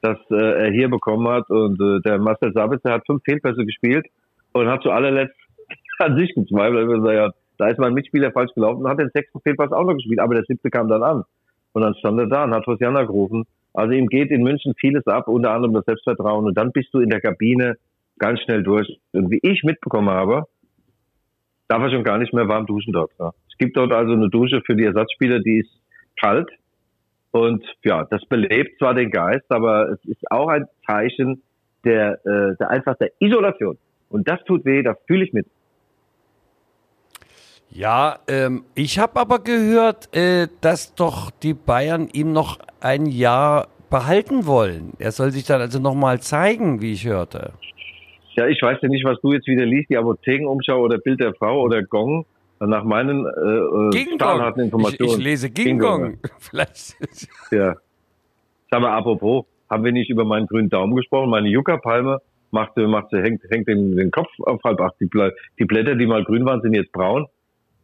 [0.00, 4.06] das äh, er hier bekommen hat und äh, der Marcel Sabitzer hat fünf Fehlpässe gespielt
[4.52, 5.38] und hat zu allerletzt
[5.98, 9.40] an sich gezweifelt, weil er da ist mein Mitspieler falsch gelaufen und hat den sechsten
[9.40, 11.24] Fehlpass auch noch gespielt, aber der siebte kam dann an.
[11.72, 13.44] Und dann stand er da und hat Hosianna gerufen.
[13.74, 16.46] Also ihm geht in München vieles ab, unter anderem das Selbstvertrauen.
[16.46, 17.76] Und dann bist du in der Kabine
[18.18, 18.88] ganz schnell durch.
[19.12, 20.44] Und wie ich mitbekommen habe,
[21.68, 23.12] darf er schon gar nicht mehr warm duschen dort.
[23.18, 23.32] Ja.
[23.50, 25.70] Es gibt dort also eine Dusche für die Ersatzspieler, die ist
[26.20, 26.48] kalt.
[27.30, 31.42] Und ja, das belebt zwar den Geist, aber es ist auch ein Zeichen
[31.84, 33.76] der, äh, der einfach der Isolation.
[34.08, 35.46] Und das tut weh, das fühle ich mit.
[37.70, 43.68] Ja, ähm, ich habe aber gehört, äh, dass doch die Bayern ihm noch ein Jahr
[43.90, 44.92] behalten wollen.
[44.98, 47.52] Er soll sich dann also nochmal zeigen, wie ich hörte.
[48.34, 51.34] Ja, ich weiß ja nicht, was du jetzt wieder liest, die Apothekenumschau oder Bild der
[51.34, 52.24] Frau oder Gong.
[52.60, 55.10] Nach meinen äh, stahlharten Informationen.
[55.10, 56.18] Ich, ich lese Ging Gong.
[56.38, 56.96] Vielleicht.
[57.52, 57.76] ja.
[58.70, 61.30] Sag mal, apropos, haben wir nicht über meinen grünen Daumen gesprochen?
[61.30, 64.96] Meine Yucca-Palme macht, macht, hängt, hängt den, den Kopf auf halb acht.
[65.00, 65.08] Die,
[65.58, 67.26] die Blätter, die mal grün waren, sind jetzt braun.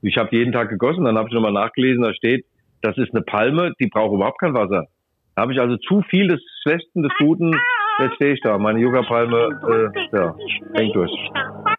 [0.04, 2.44] Ich habe jeden Tag gegossen, dann habe ich nochmal nachgelesen, da steht,
[2.82, 4.86] das ist eine Palme, die braucht überhaupt kein Wasser.
[5.34, 7.56] Da habe ich also zu viel des Schlechten, des Guten.
[7.98, 10.36] Jetzt stehe ich da, meine Yoga-Palme, äh, ja,
[10.74, 11.10] hängt durch.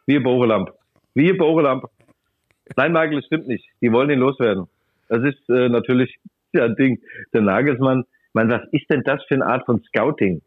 [0.07, 0.71] Wie Borelamp.
[1.13, 1.85] Wie Borelamp.
[2.75, 3.63] Nein, Michael, das stimmt nicht.
[3.81, 4.65] Die wollen ihn loswerden.
[5.07, 6.17] Das ist äh, natürlich
[6.53, 6.99] ja ein Ding.
[7.31, 10.41] Der Nagelsmann, meine, was ist denn das für eine Art von Scouting?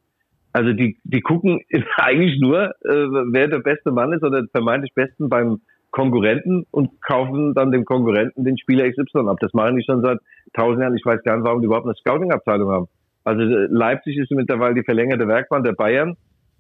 [0.52, 1.60] Also die, die gucken
[1.96, 7.54] eigentlich nur, äh, wer der beste Mann ist oder vermeintlich besten beim Konkurrenten und kaufen
[7.54, 9.38] dann dem Konkurrenten den Spieler XY ab.
[9.40, 10.18] Das machen die schon seit
[10.52, 10.96] tausend Jahren.
[10.96, 12.88] Ich weiß gar nicht, warum die überhaupt eine Scouting-Abteilung haben.
[13.24, 16.16] Also äh, Leipzig ist mittlerweile die verlängerte Werkbahn der Bayern.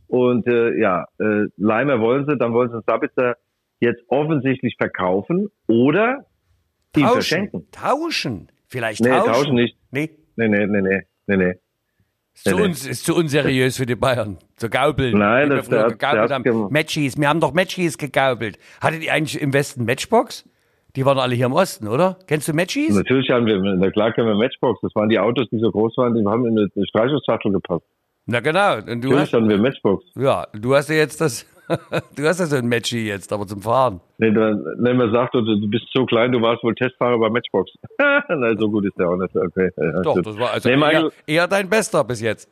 [0.06, 3.36] Und äh, ja, äh, Leimer wollen sie, dann wollen sie Sabitzer
[3.80, 6.24] jetzt offensichtlich verkaufen oder
[6.92, 7.12] Tauschen.
[7.12, 7.66] verschenken.
[7.70, 8.48] Tauschen.
[8.66, 9.32] Vielleicht Nee, tauschen.
[9.32, 9.76] tauschen nicht.
[9.90, 10.10] Nee.
[10.36, 11.54] Nee, nee, nee, nee, nee, nee.
[12.44, 14.38] Ist zu, uns, ist zu unseriös für die Bayern.
[14.56, 15.18] Zu gaubeln.
[15.18, 16.44] Nein, wir das- der hat- der haben.
[16.64, 17.18] hat Matchies.
[17.18, 18.58] Wir haben doch Matchies gegaubelt.
[18.80, 20.44] Hattet ihr eigentlich im Westen Matchbox?
[20.96, 22.16] Die waren alle hier im Osten, oder?
[22.26, 22.94] Kennst du Matchies?
[22.94, 24.80] Natürlich haben wir, na klar können wir Matchbox.
[24.82, 27.84] Das waren die Autos, die so groß waren, die haben in eine Streichholzsattel gepasst.
[28.26, 28.76] Na genau.
[28.76, 30.04] Und du Natürlich hast, haben wir Matchbox.
[30.16, 31.44] ja, du hast ja jetzt das,
[32.16, 34.00] du hast ja so ein Matchy jetzt, aber zum Fahren.
[34.18, 37.30] Nee, dann, wenn man sagt, du, du bist so klein, du warst wohl Testfahrer bei
[37.30, 37.70] Matchbox.
[38.28, 39.34] Nein, so gut ist der auch nicht.
[39.36, 39.70] Okay.
[40.02, 42.50] Doch, das war also Nee, eher, eher dein Bester bis jetzt.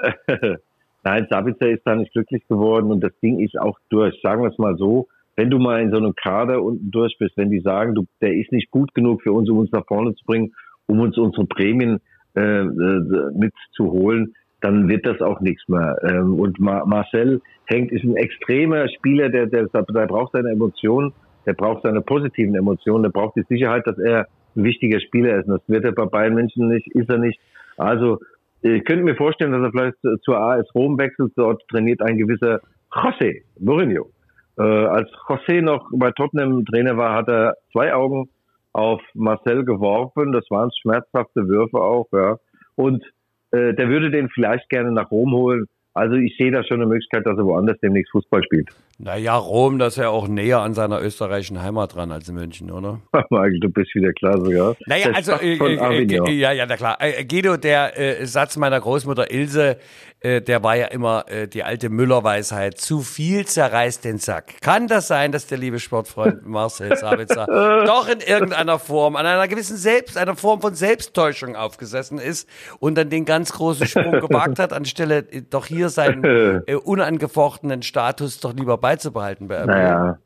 [1.04, 4.20] Nein, Sabitzer ist da nicht glücklich geworden und das Ding ist auch durch.
[4.22, 7.36] Sagen wir es mal so, wenn du mal in so einem Kader unten durch bist,
[7.36, 10.14] wenn die sagen, du, der ist nicht gut genug für uns, um uns nach vorne
[10.14, 10.52] zu bringen,
[10.86, 12.00] um uns unsere Prämien
[12.34, 15.96] äh, äh, mitzuholen, dann wird das auch nichts mehr.
[16.02, 21.12] Ähm, und Ma Marcel hängt, ist ein extremer Spieler, der, der, der braucht seine Emotionen,
[21.46, 25.48] der braucht seine positiven Emotionen, der braucht die Sicherheit, dass er ein wichtiger Spieler ist.
[25.48, 27.38] Und das wird er bei Bayern München nicht, ist er nicht.
[27.76, 28.18] Also
[28.62, 31.32] ich könnte mir vorstellen, dass er vielleicht zu- zur AS Rom wechselt.
[31.36, 34.10] Dort trainiert ein gewisser José Mourinho.
[34.58, 38.28] Äh, als José noch bei Tottenham Trainer war, hat er zwei Augen
[38.72, 40.32] auf Marcel geworfen.
[40.32, 42.38] Das waren schmerzhafte Würfe auch, ja.
[42.74, 43.04] Und
[43.50, 45.66] äh, der würde den vielleicht gerne nach Rom holen.
[45.94, 48.68] Also ich sehe da schon eine Möglichkeit, dass er woanders demnächst Fußball spielt.
[49.00, 52.72] Naja, Rom, das ist ja auch näher an seiner österreichischen Heimat dran als in München,
[52.72, 53.00] oder?
[53.60, 54.74] Du bist wieder klar sogar.
[54.86, 56.26] Naja, also, äh, äh, Avignon.
[56.26, 56.96] äh, ja, ja, na klar.
[57.00, 59.78] Äh, Guido, der äh, Satz meiner Großmutter Ilse,
[60.20, 62.78] äh, der war ja immer äh, die alte Müller-Weisheit.
[62.78, 64.60] Zu viel zerreißt den Sack.
[64.60, 67.46] Kann das sein, dass der liebe Sportfreund Marcel Sabitzer
[67.86, 72.48] doch in irgendeiner Form, an einer gewissen Selbst, einer Form von Selbsttäuschung aufgesessen ist
[72.80, 76.24] und dann den ganz großen Sprung gewagt hat, anstelle äh, doch hier seinen
[76.66, 79.66] äh, unangefochtenen Status doch lieber beizubehalten bei RB?
[79.66, 80.18] Naja,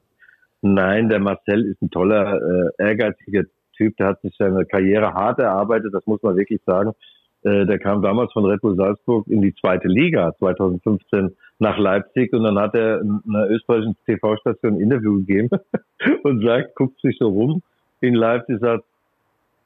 [0.63, 3.43] nein, der Marcel ist ein toller, äh, ehrgeiziger
[3.77, 6.93] Typ, der hat sich seine Karriere hart erarbeitet, das muss man wirklich sagen.
[7.43, 12.33] Äh, der kam damals von Red Bull Salzburg in die zweite Liga 2015 nach Leipzig
[12.33, 15.49] und dann hat er in einer österreichischen TV-Station ein Interview gegeben
[16.23, 17.63] und sagt, guckt sich so rum
[18.01, 18.85] in Leipzig, sagt,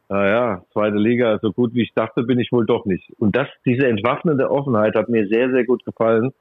[0.08, 3.12] naja, zweite Liga, so gut wie ich dachte, bin ich wohl doch nicht.
[3.18, 6.32] Und das, diese entwaffnende Offenheit hat mir sehr, sehr gut gefallen.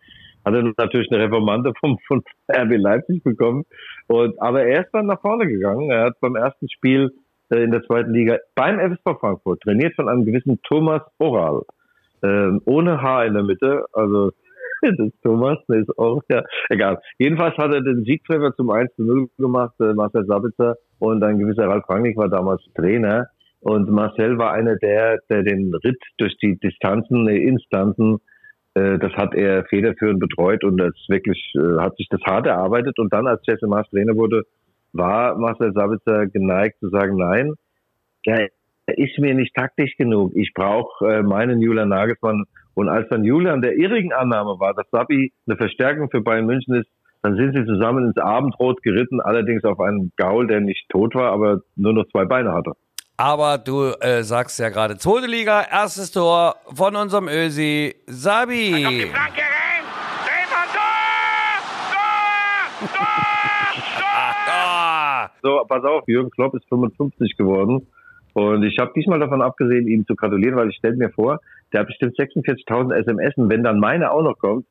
[0.45, 3.63] Hat er natürlich eine Reformante vom, von RB Leipzig bekommen.
[4.07, 5.89] Und, aber er ist dann nach vorne gegangen.
[5.89, 7.11] Er hat beim ersten Spiel
[7.49, 11.61] äh, in der zweiten Liga beim FSV Frankfurt, trainiert von einem gewissen Thomas Oral,
[12.23, 13.85] ähm, ohne Haar in der Mitte.
[13.93, 14.31] Also,
[14.81, 16.99] das ist Thomas, das ist auch, ja, egal.
[17.17, 20.75] Jedenfalls hat er den Siegtreffer zum 1 zu 0 gemacht, äh, Marcel Sabitzer.
[20.99, 23.27] Und ein gewisser Ralf Rangnick war damals Trainer.
[23.61, 28.19] Und Marcel war einer der, der den Ritt durch die Distanzen, die Instanzen, äh,
[28.99, 32.99] das hat er federführend betreut und das wirklich äh, hat sich das hart erarbeitet.
[32.99, 34.43] Und dann, als Jesse Maas Trainer wurde,
[34.91, 37.53] war Marcel Sabitzer geneigt zu sagen, nein,
[38.25, 38.35] ja,
[38.87, 40.33] er ist mir nicht taktisch genug.
[40.35, 42.45] Ich brauche äh, meinen Julian Nagelsmann.
[42.73, 46.75] Und als dann Julian der irrigen Annahme war, dass Sabi eine Verstärkung für Bayern München
[46.75, 46.89] ist,
[47.21, 51.31] dann sind sie zusammen ins Abendrot geritten, allerdings auf einen Gaul, der nicht tot war,
[51.31, 52.73] aber nur noch zwei Beine hatte.
[53.17, 58.71] Aber du äh, sagst ja gerade, zweite Liga, erstes Tor von unserem Ösi, Sabi.
[58.73, 59.85] Flanke rein.
[60.25, 60.81] Drehmann, Tor!
[61.93, 62.89] Tor!
[62.89, 64.35] Tor!
[64.47, 65.31] Tor!
[65.41, 67.87] So, pass auf, Jürgen Klopp ist 55 geworden.
[68.33, 71.39] Und ich habe diesmal davon abgesehen, ihm zu gratulieren, weil ich stelle mir vor,
[71.71, 74.65] der hat bestimmt 46.000 SMS und wenn dann meine auch noch kommt,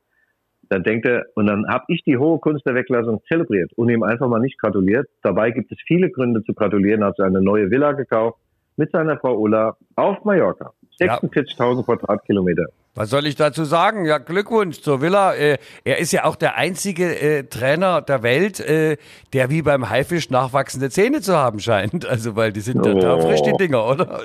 [0.68, 4.02] dann denkt er, und dann habe ich die hohe Kunst der Weglassung zelebriert und ihm
[4.02, 5.08] einfach mal nicht gratuliert.
[5.22, 7.02] Dabei gibt es viele Gründe zu gratulieren.
[7.02, 8.38] Er hat sich eine neue Villa gekauft
[8.76, 10.72] mit seiner Frau Ulla auf Mallorca.
[11.00, 11.18] Ja.
[11.18, 12.66] 46.000 Quadratkilometer.
[12.94, 14.04] was soll ich dazu sagen?
[14.04, 15.34] Ja, Glückwunsch zur Villa.
[15.34, 18.96] Äh, er ist ja auch der einzige äh, Trainer der Welt, äh,
[19.32, 22.06] der wie beim Haifisch nachwachsende Zähne zu haben scheint.
[22.08, 23.20] Also, weil die sind ja da Oh.
[23.22, 24.20] frisch, die Dinger, oder?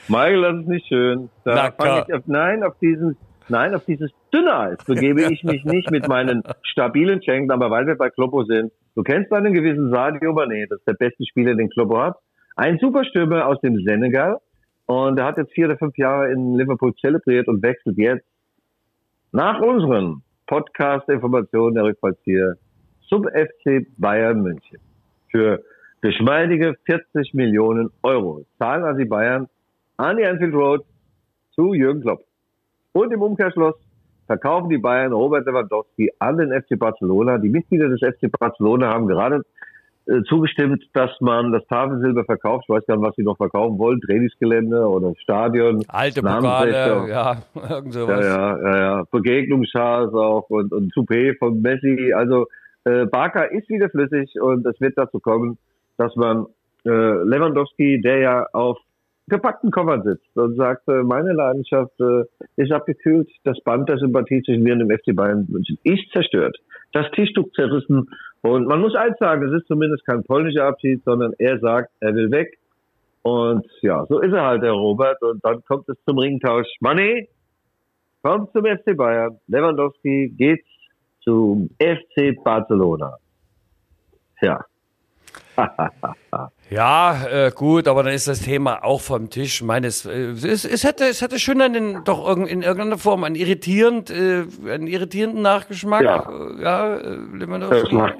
[0.08, 1.30] Michael, das ist nicht schön.
[1.44, 3.16] Na Da fang ich auf, nein, auf diesen,
[3.48, 7.86] nein, auf dieses dünne Eis begebe ich mich nicht mit meinen stabilen Schenken, aber weil
[7.86, 8.72] wir bei Kloppo sind.
[8.94, 12.16] Du kennst einen gewissen Sadio Mané, das ist der beste Spieler, den Kloppo hat.
[12.56, 14.38] Ein Superstürmer aus dem Senegal.
[14.86, 18.26] Und er hat jetzt vier oder fünf Jahre in Liverpool zelebriert und wechselt jetzt
[19.30, 22.56] nach unseren Podcast-Informationen der Rückfallzieher
[23.08, 24.78] zum FC Bayern München.
[25.30, 25.62] Für
[26.02, 29.48] Geschmeidige 40 Millionen Euro zahlen also die Bayern
[30.02, 30.84] an die Anfield Road
[31.54, 32.24] zu Jürgen Klopp.
[32.92, 33.74] Und im Umkehrschluss
[34.26, 37.38] verkaufen die Bayern Robert Lewandowski an den FC Barcelona.
[37.38, 39.42] Die Mitglieder des FC Barcelona haben gerade
[40.06, 42.64] äh, zugestimmt, dass man das Tafelsilber verkauft.
[42.66, 44.00] Ich weiß gar nicht, was sie noch verkaufen wollen.
[44.00, 45.84] Trainingsgelände oder Stadion.
[45.88, 47.36] Alte Pokale, ja,
[47.70, 48.24] irgend sowas.
[48.24, 49.04] Ja, ja, ja, ja.
[49.10, 52.12] Begegnungsschals auch und, und Toupet von Messi.
[52.12, 52.46] Also
[52.84, 55.58] äh, Barca ist wieder flüssig und es wird dazu kommen,
[55.96, 56.46] dass man
[56.84, 58.78] äh, Lewandowski, der ja auf
[59.28, 62.24] gepackten Koffern sitzt und sagt, äh, meine Leidenschaft äh,
[62.56, 66.56] ist abgekühlt, das Band der Sympathie zwischen mir und dem FC Bayern München ist zerstört,
[66.92, 68.08] das Tischtuch zerrissen
[68.42, 72.14] und man muss eins sagen, es ist zumindest kein polnischer Abschied, sondern er sagt, er
[72.14, 72.58] will weg.
[73.22, 75.22] Und ja, so ist er halt, der Robert.
[75.22, 76.66] Und dann kommt es zum Ringtausch.
[76.80, 77.28] Mané
[78.22, 80.64] kommt zum FC Bayern, Lewandowski geht
[81.22, 83.16] zum FC Barcelona.
[84.40, 84.64] Ja,
[86.72, 89.60] Ja, äh, gut, aber dann ist das Thema auch vom Tisch.
[89.60, 92.98] Ich meine, es, äh, es, es hätte, es hätte schon einen, doch irg- in irgendeiner
[92.98, 96.02] Form einen irritierend, äh, einen irritierenden Nachgeschmack.
[96.02, 96.30] Ja.
[96.30, 98.14] Äh, ja, äh, das macht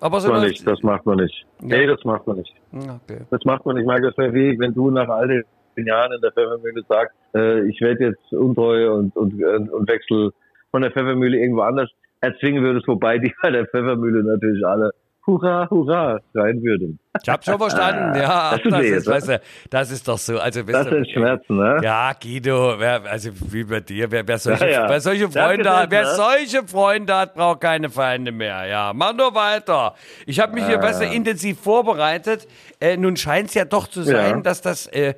[0.00, 1.46] aber so man nicht, das macht man nicht.
[1.60, 2.52] Nee, das macht man nicht.
[2.72, 3.20] Okay.
[3.30, 3.86] Das macht man nicht.
[3.86, 5.28] Mag das wäre wie, wenn du nach all
[5.76, 9.88] den Jahren in der Pfeffermühle sagst, äh, ich werde jetzt untreu und, und, und, und
[9.88, 10.32] wechsel
[10.72, 11.88] von der Pfeffermühle irgendwo anders
[12.20, 14.90] erzwingen würdest, wobei die bei der Pfeffermühle natürlich alle
[15.26, 16.98] Hurra, Hurra schreien würden.
[17.22, 18.58] Ich hab schon verstanden, ja.
[18.58, 20.38] Das Das ist, weißt du, das ist doch so.
[20.38, 21.78] Also, Das sind Schmerzen, ne?
[21.82, 24.88] Ja, Guido, wer, also wie bei dir, wer, wer, solche, Ja, ja.
[24.88, 26.14] wer solche Freunde hat, wer ne?
[26.14, 28.66] solche Freunde hat, braucht keine Feinde mehr.
[28.66, 29.94] Ja, mach nur weiter.
[30.26, 30.82] Ich habe mich hier Ah.
[30.82, 32.46] besser intensiv vorbereitet.
[32.80, 34.40] Äh, nun scheint es ja doch zu sein, Ja.
[34.42, 35.14] dass das äh,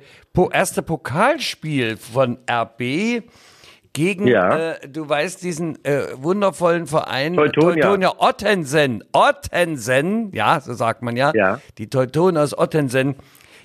[0.51, 3.23] erste Pokalspiel von RB
[3.93, 4.73] gegen, Ja.
[4.73, 7.81] äh, du weißt, diesen äh, wundervollen Verein Teutonia.
[7.83, 9.03] Teutonia Ottensen.
[9.13, 11.31] Ottensen, ja, so sagt man ja.
[11.35, 11.59] Ja.
[11.77, 13.15] Die Teutonen aus Ottensen.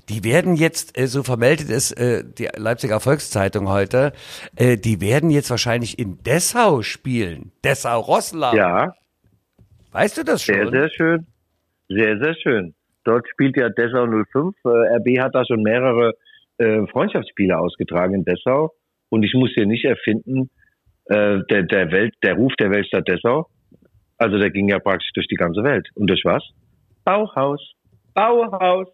[0.08, 4.12] Die werden jetzt, äh, so vermeldet es äh, die Leipziger Volkszeitung heute,
[4.56, 7.52] äh, die werden jetzt wahrscheinlich in Dessau spielen.
[7.64, 8.54] Dessau-Rosslau.
[8.54, 8.94] Ja,
[9.92, 10.54] Weißt du das schon?
[10.54, 11.26] sehr, sehr schön.
[11.88, 12.74] Sehr, sehr schön.
[13.04, 14.56] Dort spielt ja Dessau 05.
[14.64, 16.14] Äh, RB hat da schon mehrere
[16.58, 18.72] äh, Freundschaftsspiele ausgetragen in Dessau.
[19.12, 20.48] Und ich muss hier nicht erfinden,
[21.04, 23.46] äh, der, der Welt, der Ruf der Weltstadt Dessau.
[24.16, 25.86] Also der ging ja praktisch durch die ganze Welt.
[25.94, 26.42] Und durch was?
[27.04, 27.60] Bauhaus.
[28.14, 28.88] Bauhaus.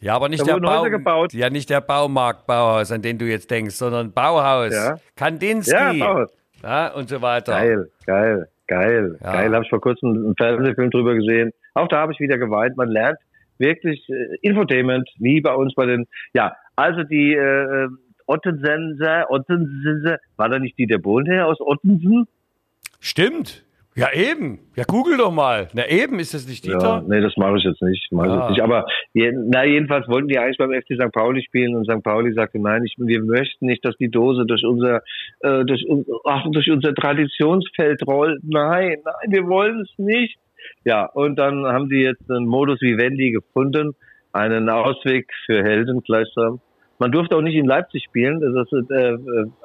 [0.00, 3.50] Ja, aber nicht Da der Bau, ja nicht der Baumarkt Bauhaus, an den du jetzt
[3.50, 4.96] denkst, sondern Bauhaus, Ja.
[5.16, 6.30] Kandinsky, Ja, Bauhaus.
[6.62, 7.52] ja, und so weiter.
[7.52, 9.32] Geil, geil, geil, Ja.
[9.32, 9.54] geil.
[9.54, 11.52] Habe ich vor kurzem einen Fernsehfilm drüber gesehen.
[11.72, 12.76] Auch da habe ich wieder geweint.
[12.76, 13.18] Man lernt
[13.58, 16.04] wirklich äh, Infotainment, wie bei uns bei den.
[16.34, 17.88] Ja, also die äh,
[18.26, 22.26] Ottensenser, Ottensenser, war da nicht die der Bohnenherr aus Ottensen?
[23.00, 23.64] Stimmt.
[23.96, 24.58] Ja, eben.
[24.74, 25.68] Ja, google doch mal.
[25.72, 27.04] Na, eben, ist das nicht Ja, Dieter?
[27.06, 28.08] nee, das mache ich jetzt nicht.
[28.10, 28.40] Mach ich Ah.
[28.40, 28.60] jetzt nicht.
[28.62, 31.12] Aber na, jedenfalls wollten die eigentlich beim FC St.
[31.12, 32.02] Pauli spielen und St.
[32.02, 35.00] Pauli sagte, nein, ich, wir möchten nicht, dass die Dose durch unser,
[35.40, 35.84] äh, durch,
[36.24, 38.40] ach, durch unser Traditionsfeld rollt.
[38.42, 40.38] Nein, nein, wir wollen es nicht.
[40.84, 43.94] Ja, und dann haben die jetzt einen Modus Vivendi gefunden,
[44.32, 46.60] einen Ausweg für Helden gleichsam.
[46.98, 49.18] Man durfte auch nicht in Leipzig spielen, das ist, äh, äh,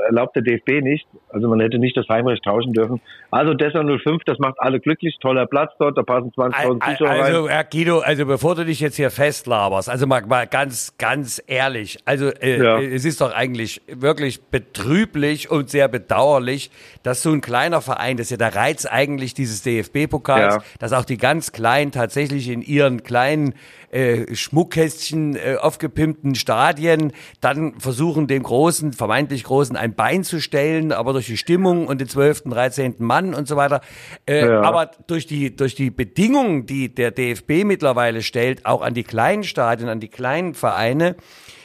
[0.07, 1.05] erlaubt der DFB nicht.
[1.29, 2.99] Also man hätte nicht das Heimrecht tauschen dürfen.
[3.29, 7.09] Also Dessau 05, das macht alle glücklich, toller Platz dort, da passen 20.000 Al- Zuschauer
[7.09, 7.21] rein.
[7.21, 11.41] Also, Herr Guido, also bevor du dich jetzt hier festlaberst, also mal, mal ganz, ganz
[11.45, 12.79] ehrlich, also äh, Ja.
[12.81, 16.71] es ist doch eigentlich wirklich betrüblich und sehr bedauerlich,
[17.03, 20.61] dass so ein kleiner Verein, das ist ja der Reiz eigentlich dieses DFB-Pokals, Ja.
[20.79, 23.53] dass auch die ganz Kleinen tatsächlich in ihren kleinen
[23.91, 30.91] äh, Schmuckkästchen äh, aufgepimpten Stadien dann versuchen, dem Großen, vermeintlich Großen, ein Bein zu stellen,
[30.91, 32.95] aber durch die Stimmung und den 12., 13.
[32.99, 33.81] Mann und so weiter.
[34.25, 34.61] Äh, Ja.
[34.61, 39.43] Aber durch die, durch die Bedingungen, die der DFB mittlerweile stellt, auch an die kleinen
[39.43, 41.15] Stadien, an die kleinen Vereine,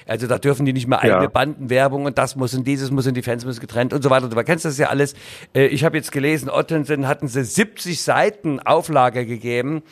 [0.07, 1.29] also da dürfen die nicht mehr eigene Ja.
[1.29, 4.29] Bandenwerbung und das muss und dieses muss und die Fans müssen getrennt und so weiter.
[4.29, 5.15] Du kennst das ja alles.
[5.55, 9.83] Äh, Ich habe jetzt gelesen, Ottensen hatten sie 70 Seiten Auflage gegeben.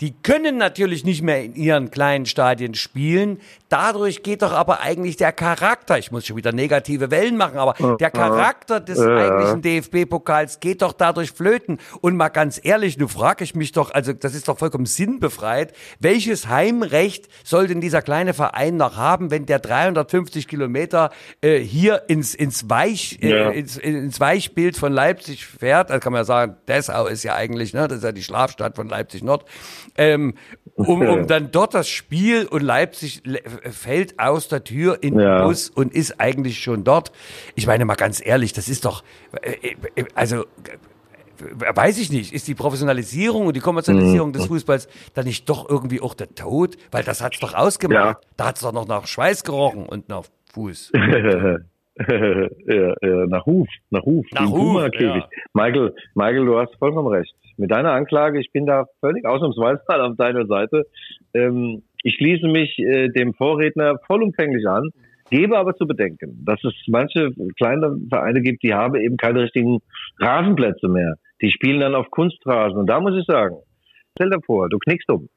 [0.00, 3.40] Die können natürlich nicht mehr in ihren kleinen Stadien spielen.
[3.68, 7.96] Dadurch geht doch aber eigentlich der Charakter, ich muss schon wieder negative Wellen machen, aber
[7.96, 11.78] der Charakter des eigentlichen DFB-Pokals geht doch dadurch flöten.
[12.00, 15.72] Und mal ganz ehrlich, nu frage ich mich doch, also das ist doch vollkommen sinnbefreit,
[16.00, 21.10] welches Heimrecht soll denn dieser kleine Verein noch haben, wenn der 350 Kilometer
[21.40, 23.50] äh, hier ins, ins, Weich, äh, Ja.
[23.50, 25.90] ins, ins Weichbild von Leipzig fährt?
[25.90, 28.76] Da kann man ja sagen, Dessau ist ja eigentlich, ne, das ist ja die Schlafstadt
[28.76, 29.44] von Leipzig Nord.
[29.96, 30.34] Ähm,
[30.74, 35.20] um, um dann dort das Spiel und Leipzig le- fällt aus der Tür in den
[35.26, 35.46] Ja.
[35.46, 37.12] Bus und ist eigentlich schon dort.
[37.54, 39.04] Ich meine mal ganz ehrlich, das ist doch,
[39.42, 40.44] äh, äh, also
[41.74, 44.32] weiß ich nicht, ist die Professionalisierung und die Kommerzialisierung Mhm.
[44.34, 46.76] des Fußballs dann nicht doch irgendwie auch der Tod?
[46.90, 48.22] Weil das hat's doch ausgemacht.
[48.22, 48.28] Ja.
[48.36, 50.22] Da hat's doch noch nach Schweiß gerochen und nach
[50.54, 50.92] Fuß.
[50.94, 51.58] ja,
[53.02, 55.28] ja, nach Huf, nach Huf, Nach Huf, ja.
[55.52, 57.34] Michael, Michael, du hast vollkommen recht.
[57.56, 60.86] Mit deiner Anklage, ich bin da völlig ausnahmsweise auf deiner Seite.
[61.34, 64.90] Ähm, ich schließe mich äh, dem Vorredner vollumfänglich an,
[65.30, 69.78] gebe aber zu bedenken, dass es manche kleine Vereine gibt, die haben eben keine richtigen
[70.18, 71.14] Rasenplätze mehr.
[71.40, 72.78] Die spielen dann auf Kunstrasen.
[72.78, 73.56] Und da muss ich sagen,
[74.16, 75.28] stell dir vor, du knickst um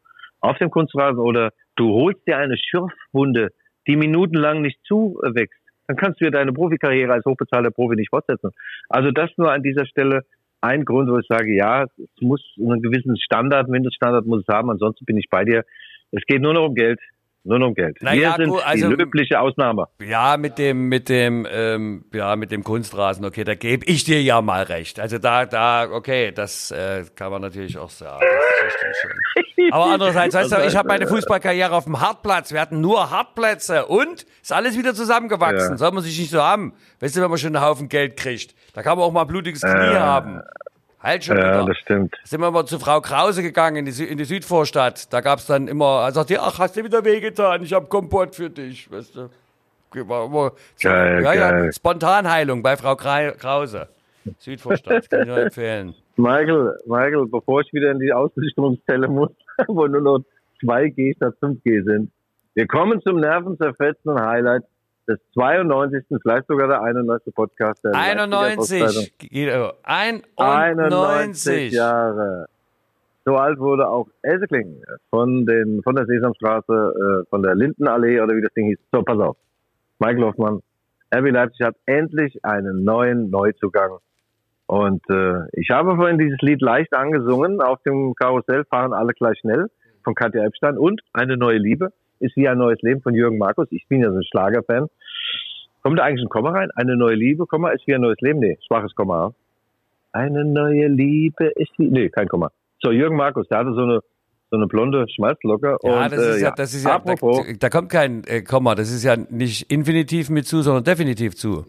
[0.42, 3.50] auf dem Kunstrasen oder du holst dir eine Schürfwunde,
[3.88, 8.52] die minutenlang nicht zuwächst, dann kannst du ja deine Profikarriere als hochbezahlter Profi nicht fortsetzen.
[8.90, 10.24] Also das nur an dieser Stelle
[10.66, 14.70] ein Grund, wo ich sage, ja, es muss einen gewissen Standard, Mindeststandard muss es haben,
[14.70, 15.64] ansonsten bin ich bei dir.
[16.12, 17.00] Es geht nur noch um Geld,
[17.46, 17.98] nur noch um Geld.
[18.02, 19.88] Naja, Wir sind gut, also- die löbliche Ausnahme.
[20.02, 24.22] Ja, mit dem, mit dem, ähm, ja, mit dem Kunstrasen, okay, da gebe ich dir
[24.22, 25.00] ja mal recht.
[25.00, 28.26] Also da, da, okay, das äh, kann man natürlich auch sagen.
[29.72, 32.52] Aber andererseits, weißt du, ich habe meine Fußballkarriere auf dem Hartplatz.
[32.52, 35.72] Wir hatten nur Hartplätze und ist alles wieder zusammengewachsen.
[35.72, 35.78] Ja.
[35.78, 36.74] Soll man sich nicht so haben.
[37.00, 39.28] Weißt du, wenn man schon einen Haufen Geld kriegt, da kann man auch mal ein
[39.28, 40.42] blutiges Knie Äh, haben.
[41.06, 41.66] Halt schon Ja, wieder.
[41.68, 42.16] das stimmt.
[42.24, 45.14] sind wir mal zu Frau Krause gegangen in die, Sü in die Südvorstadt.
[45.14, 47.62] Da gab's dann immer, sagt die, ach, hast du wieder wehgetan?
[47.64, 49.30] Ich hab Kompott für dich, weißt du.
[50.10, 51.72] War immer so, Geil, ja, ja, geil.
[51.74, 53.88] Spontanheilung bei Frau Kra Krause.
[54.40, 55.94] Südvorstadt, kann ich nur empfehlen.
[56.18, 59.30] Michael, Michael, bevor ich wieder in die Ausbildungszelle muss,
[59.68, 60.20] wo nur noch
[60.64, 62.12] 2G statt 5G sind.
[62.56, 64.64] Wir kommen zum nervenzerfetzenden Highlight
[65.08, 66.06] des 92.
[66.22, 67.34] vielleicht sogar der 91.
[67.34, 69.04] Podcast der Leipziger Postzeitung.
[69.04, 69.14] 91.
[69.20, 71.74] Guido, 91 91.
[71.74, 72.48] Jahre.
[73.26, 78.22] So alt wurde auch Else Kling von, den, von der Sesamstraße, äh, von der Lindenallee
[78.22, 78.80] oder wie das Ding hieß.
[78.92, 79.38] So, pass auf.
[80.00, 80.62] Michael Hoffmann,
[81.14, 83.98] RB Leipzig hat endlich einen neuen Neuzugang.
[84.68, 87.62] Und äh, ich habe vorhin dieses Lied leicht angesungen.
[87.62, 89.68] Auf dem Karussell fahren alle gleich schnell
[90.04, 90.78] von Katja Epstein.
[90.78, 93.68] Und eine neue Liebe ist wie ein neues Leben von Jürgen Markus.
[93.72, 94.88] Ich bin ja so ein Schlagerfan.
[95.84, 96.70] Kommt da eigentlich ein Komma rein?
[96.76, 98.40] Eine neue Liebe, Komma, ist wie ein neues Leben?
[98.40, 99.34] Nee, schwaches Komma.
[100.12, 101.90] Eine neue Liebe ist wie...
[101.90, 102.52] Nee, kein Komma.
[102.82, 104.00] So, Jürgen Markus, der hatte so eine,
[104.50, 105.78] so eine blonde Schmalzlocke.
[105.84, 108.42] Ja, und, das ist äh, ja, das ist ja, da, Apropos, da kommt kein äh,
[108.42, 111.66] Komma, das ist ja nicht Infinitiv mit zu, sondern definitiv zu.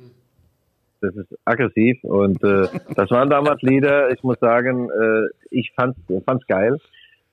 [1.01, 5.99] das ist aggressiv und äh, das waren damals Lieder, ich muss sagen, äh, ich fand's,
[6.24, 6.78] fand's geil.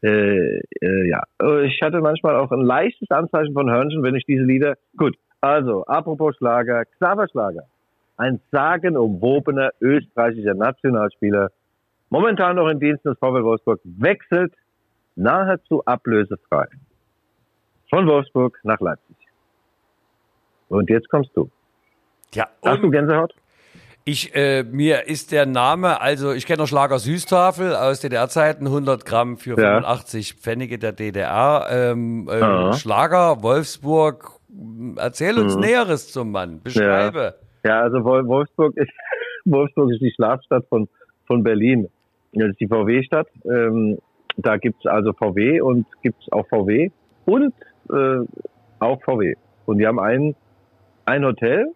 [0.03, 4.25] Äh, äh, ja, Äh, ich hatte manchmal auch ein leichtes Anzeichen von Hörnchen, wenn ich
[4.25, 4.75] diese Lieder.
[4.97, 7.63] Gut, also apropos Schlager, Xaver Schlager,
[8.17, 11.51] ein sagenumwobener österreichischer Nationalspieler,
[12.09, 14.53] momentan noch in Dienst des VfL Wolfsburg, wechselt
[15.15, 16.67] nahezu ablösefrei
[17.89, 19.15] von Wolfsburg nach Leipzig.
[20.67, 21.49] Und jetzt kommst du.
[22.33, 23.33] Ja, Hast du Gänsehaut?
[24.05, 29.05] Ich, äh, mir ist der Name, also ich kenne noch Schlager Süßtafel aus DDR-Zeiten, 100
[29.05, 29.75] Gramm für Ja.
[29.81, 31.67] 85 Pfennige der DDR.
[31.69, 32.73] Ähm, ähm, Aha.
[32.73, 34.39] Schlager, Wolfsburg,
[34.97, 35.61] erzähl uns Mhm.
[35.61, 37.35] Näheres zum Mann, beschreibe.
[37.65, 38.91] Ja, also Wol- Wolfsburg ist,
[39.45, 40.89] Wolfsburg ist die Schlafstadt von,
[41.25, 41.87] von Berlin.
[42.33, 43.27] Das ist die VW-Stadt.
[43.45, 43.99] Ähm,
[44.37, 46.89] da gibt's also VW und gibt's auch VW
[47.25, 47.53] und
[47.89, 48.25] äh,
[48.79, 49.35] auch VW.
[49.65, 50.35] Und die haben ein,
[51.05, 51.67] ein Hotel.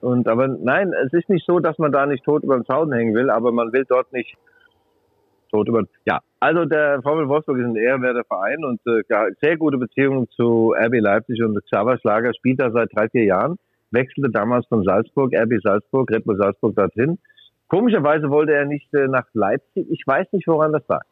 [0.00, 2.92] Und aber nein, es ist nicht so, dass man da nicht tot über den Zaun
[2.92, 4.36] hängen will, aber man will dort nicht
[5.50, 5.82] tot über.
[6.04, 9.02] Ja, also der VW Wolfsburg ist ein ehrenwerter Verein und äh,
[9.40, 13.58] sehr gute Beziehungen zu RB Leipzig und Xaver Schlager spielt da seit drei, vier Jahren
[13.90, 17.18] wechselte damals von Salzburg, RB Salzburg, Red Bull Salzburg dorthin.
[17.68, 19.86] Komischerweise wollte er nicht äh, nach Leipzig.
[19.90, 21.02] Ich weiß nicht, woran das lag.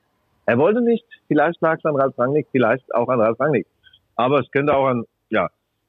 [0.47, 3.66] Er wollte nicht, vielleicht lag es an Ralf Rangnick, vielleicht auch an Ralf Rangnick.
[4.14, 5.49] Aber es könnte auch an, ja,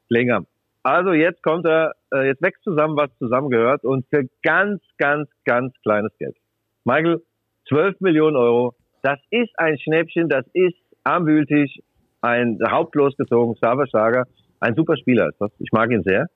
[0.10, 0.46] länger.
[0.88, 5.74] Also jetzt kommt er, äh, jetzt wächst zusammen, was zusammengehört und für ganz, ganz, ganz
[5.84, 6.38] kleines Geld.
[6.86, 7.22] Michael,
[7.68, 11.82] 12 Millionen Euro, das ist ein Schnäppchen, das ist am Wühltisch,
[12.22, 14.28] ein hauptlos gezogen, Xaver Schlager,
[14.62, 15.52] ein super Spieler ist das.
[15.60, 16.28] Ich mag ihn sehr.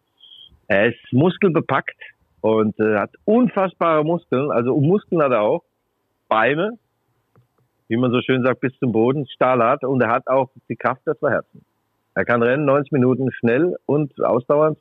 [0.67, 1.95] Er ist muskelbepackt
[2.41, 4.51] und äh, hat unfassbare Muskeln.
[4.51, 5.63] Also Muskeln hat er auch.
[6.27, 6.77] Beine,
[7.87, 9.85] wie man so schön sagt, bis zum Boden, stahlhart.
[9.85, 11.63] Und er hat auch die Kraft der zwei Herzen.
[12.13, 14.77] Er kann rennen 90 Minuten schnell und ausdauernd.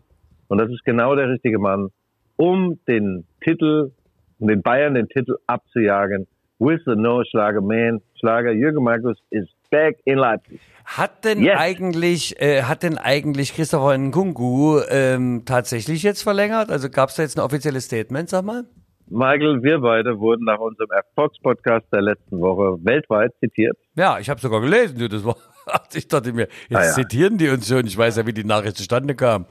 [0.49, 1.91] Und das ist genau der richtige Mann,
[2.37, 3.93] um den Titel,
[4.39, 6.27] um den Bayern den Titel abzujagen.
[6.59, 10.61] With the no Schlager man, Schlager Jürgen Markus is back in Leipzig.
[10.85, 11.57] Hat denn Yes.
[11.59, 16.71] eigentlich, äh, hat denn eigentlich Christopher Nkungu ähm, tatsächlich jetzt verlängert?
[16.71, 18.65] Also gab es da jetzt ein offizielles Statement, sag mal?
[19.11, 23.77] Michael, wir beide wurden nach unserem Erfolgspodcast der letzten Woche weltweit zitiert.
[23.97, 25.37] Ja, ich habe sogar gelesen, du, das war.
[25.95, 26.91] Ich dachte mir, jetzt Ah, ja.
[26.93, 27.87] zitieren die uns schon.
[27.87, 29.47] Ich weiß ja, wie die Nachricht zustande kam.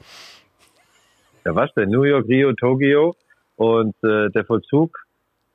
[1.45, 1.89] Ja, was denn?
[1.89, 3.15] New York, Rio, Tokio.
[3.55, 4.97] Und äh, der Vollzug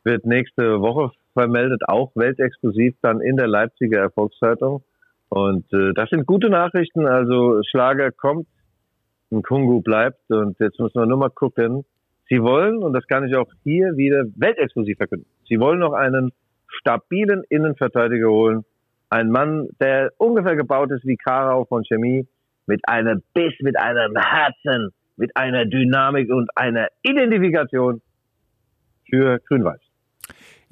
[0.05, 4.85] wird nächste Woche vermeldet auch weltexklusiv dann in der Leipziger Erfolgszeitung.
[5.29, 7.07] Und äh, das sind gute Nachrichten.
[7.07, 8.47] Also Schlager kommt,
[9.33, 10.21] ein Kungu bleibt.
[10.31, 11.85] Und jetzt müssen wir nur mal gucken.
[12.29, 16.33] Sie wollen, und das kann ich auch hier wieder weltexklusiv verkünden, Sie wollen noch einen
[16.69, 18.65] stabilen Innenverteidiger holen.
[19.11, 22.27] Ein Mann, der ungefähr gebaut ist wie Karau von Chemie,
[22.67, 28.01] mit einem Biss, mit einem Herzen, mit einer Dynamik und einer Identifikation
[29.09, 29.84] für Grün-Weiß.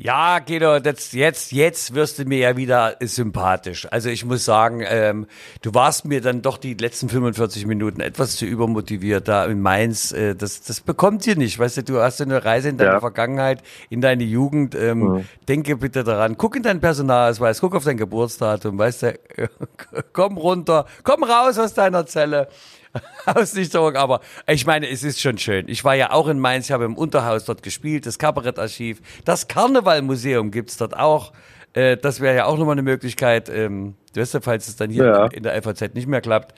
[0.05, 3.86] Ja, Guido, das, jetzt, jetzt wirst du mir ja wieder sympathisch.
[3.92, 5.28] Also ich muss sagen, ähm,
[5.61, 10.11] du warst mir dann doch die letzten 45 Minuten etwas zu übermotiviert da in Mainz.
[10.11, 11.57] Äh, das, das bekommt ihr nicht.
[11.57, 13.00] Weißt du, du hast eine Reise in deine Ja.
[13.00, 14.74] Vergangenheit, in deine Jugend.
[14.74, 15.24] Ähm, Mhm.
[15.48, 16.36] Denke bitte daran.
[16.36, 19.18] Guck in deinen Personalausweis, guck auf dein Geburtsdatum, weißt du,
[20.12, 22.48] komm runter, komm raus aus deiner Zelle.
[23.26, 25.66] Ausnichterung, aber ich meine, es ist schon schön.
[25.68, 29.49] Ich war ja auch in Mainz, ich habe im Unterhaus dort gespielt, das Kabarettarchiv, das
[29.49, 31.32] Karnevalmuseum gibt's dort auch.
[31.74, 34.90] Äh, das wäre ja auch nochmal eine Möglichkeit, ähm, du weißt ja, falls es dann
[34.90, 35.26] hier Ja.
[35.26, 36.55] in der FAZ nicht mehr klappt,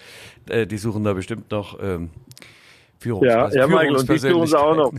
[0.49, 2.11] äh, die suchen da bestimmt noch ähm,
[2.99, 4.93] Führungs Ja, ja, Michael, und die suchen sie auch noch.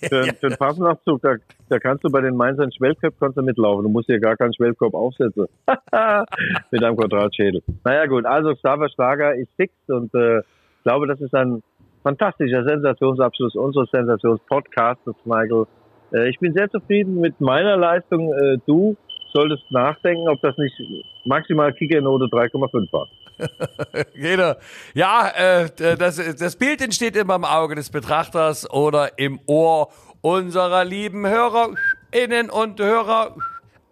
[0.00, 1.34] Für, für den Fastnachtzug, da,
[1.68, 3.82] da kannst du bei den Mainzern Schwellköpf kannst du mitlaufen.
[3.84, 5.46] Du musst hier gar keinen Schwellkopf aufsetzen.
[6.70, 7.62] Mit einem Quadratschädel.
[7.84, 8.24] Naja, gut.
[8.24, 10.40] Also, Xaver Schlager ist fix und äh,
[10.84, 11.62] ich glaube, das ist ein
[12.02, 15.64] fantastischer Sensationsabschluss unseres Sensationspodcasts, Michael.
[16.12, 18.34] Äh, ich bin sehr zufrieden mit meiner Leistung.
[18.34, 18.94] Äh, du
[19.32, 20.74] solltest nachdenken, ob das nicht
[21.24, 23.08] maximal Kickernote 3,5 war.
[24.14, 24.58] Jeder.
[24.94, 29.88] Ja, äh, das, das Bild entsteht immer im Auge des Betrachters oder im Ohr
[30.20, 33.34] unserer lieben Hörerinnen und Hörer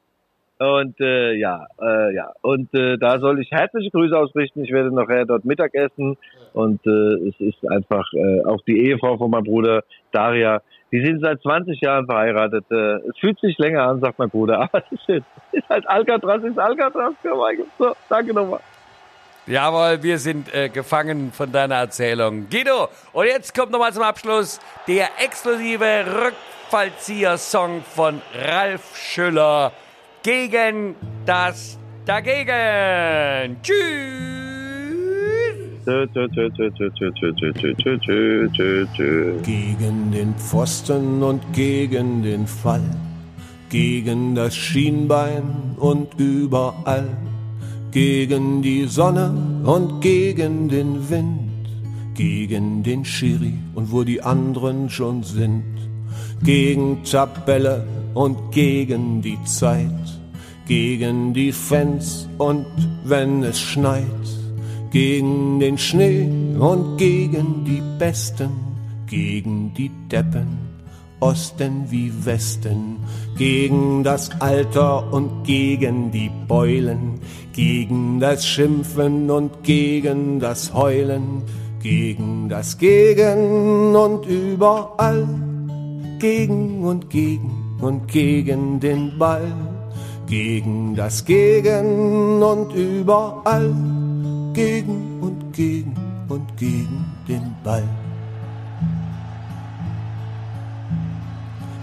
[0.58, 2.32] Und äh, ja, äh, ja.
[2.40, 4.64] Und äh, da soll ich herzliche Grüße ausrichten.
[4.64, 6.16] Ich werde nachher dort Mittag essen.
[6.52, 9.82] Und äh, es ist einfach äh, auch die Ehefrau von meinem Bruder
[10.12, 10.62] Daria.
[10.92, 12.64] Die sind seit 20 Jahren verheiratet.
[12.70, 14.60] Äh, es fühlt sich länger an, sagt mein Bruder.
[14.72, 17.14] Aber es ist, ist halt Alcatraz, ist Alcatraz.
[17.78, 18.60] So, danke nochmal.
[19.46, 22.46] Jawohl, wir sind äh, gefangen von deiner Erzählung.
[22.48, 26.04] Guido, und jetzt kommt nochmal zum Abschluss der exklusive
[26.70, 29.72] Rückfallzieher-Song von Ralf Schüller
[30.22, 30.94] gegen
[31.26, 33.56] das Dagegen.
[33.62, 33.76] Tschüss.
[39.42, 42.88] Gegen den Pfosten und gegen den Fall,
[43.68, 47.08] gegen das Schienbein und überall,
[47.90, 51.68] gegen die Sonne und gegen den Wind,
[52.14, 55.64] gegen den Schiri und wo die anderen schon sind,
[56.44, 57.84] gegen Tabelle
[58.14, 60.20] und gegen die Zeit,
[60.66, 62.66] gegen die Fans und
[63.04, 64.04] wenn es schneit,
[64.90, 68.50] gegen den Schnee und gegen die Besten,
[69.06, 70.58] gegen die Deppen,
[71.20, 72.96] Osten wie Westen,
[73.38, 77.20] gegen das Alter und gegen die Beulen,
[77.52, 81.42] gegen das Schimpfen und gegen das Heulen,
[81.80, 85.26] gegen das Gegen und überall,
[86.18, 89.52] gegen und gegen und gegen den Ball,
[90.26, 93.74] gegen das Gegen und überall,
[94.54, 95.94] gegen und gegen
[96.28, 97.82] und gegen den Ball.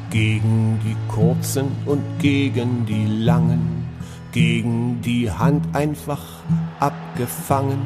[0.10, 3.86] Gegen die kurzen und gegen die langen,
[4.32, 6.24] gegen die Hand einfach
[6.80, 7.82] abgefangen,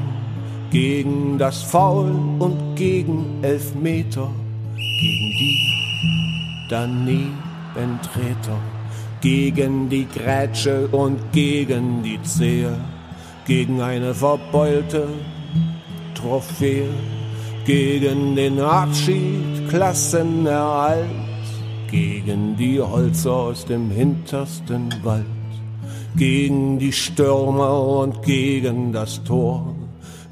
[0.69, 4.29] gegen das Foul und gegen Elfmeter,
[4.77, 5.63] gegen die
[7.73, 8.59] Danebentreter,
[9.21, 12.75] gegen die Grätsche und gegen die Zehe,
[13.45, 15.07] gegen eine verbeulte
[16.15, 16.89] Trophäe,
[17.65, 21.05] gegen den Abschied, Klassenerhalt,
[21.89, 25.25] gegen die Holzer aus dem hintersten Wald,
[26.15, 29.75] gegen die Stürmer und gegen das Tor,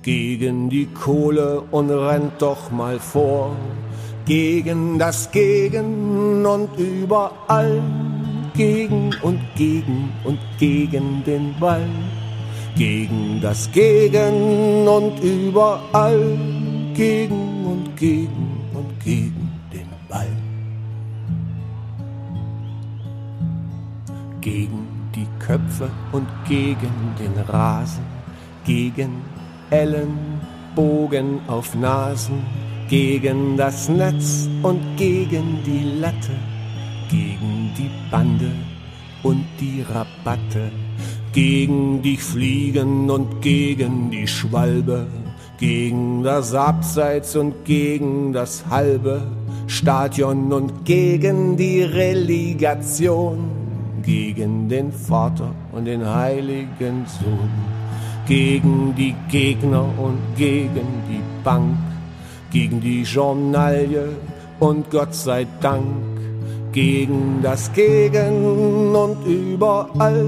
[0.01, 3.55] gegen die Kohle und rennt doch mal vor,
[4.31, 7.83] gegen das Gegen und überall,
[8.53, 11.89] gegen und gegen und gegen den Ball,
[12.77, 16.37] gegen das Gegen und überall,
[16.93, 20.37] gegen und gegen und gegen den Ball.
[24.39, 28.05] Gegen die Köpfe und gegen den Rasen,
[28.63, 29.11] gegen
[29.71, 36.35] Ellenbogen auf Nasen, gegen das Netz und gegen die Latte,
[37.09, 38.51] gegen die Bande
[39.23, 40.69] und die Rabatte,
[41.31, 45.07] gegen die Fliegen und gegen die Schwalbe,
[45.57, 49.21] gegen das Abseits und gegen das halbe
[49.67, 53.37] Stadion und gegen die Relegation,
[54.03, 57.51] gegen den Vater und den heiligen Sohn,
[58.27, 61.77] gegen die Gegner und gegen die Bank,
[62.51, 64.09] gegen die Journalie
[64.59, 65.85] und Gott sei Dank,
[66.71, 70.27] gegen das Gegen und überall,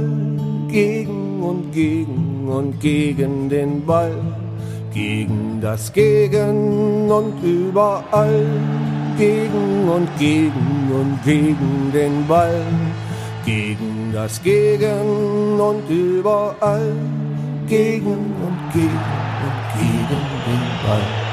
[0.69, 4.15] gegen und gegen und gegen den Ball,
[4.93, 8.45] gegen das Gegen und überall,
[9.17, 12.63] gegen und gegen und gegen den Ball,
[13.45, 16.93] gegen das Gegen und überall,
[17.67, 19.13] gegen und gegen
[19.45, 21.32] und gegen den Ball.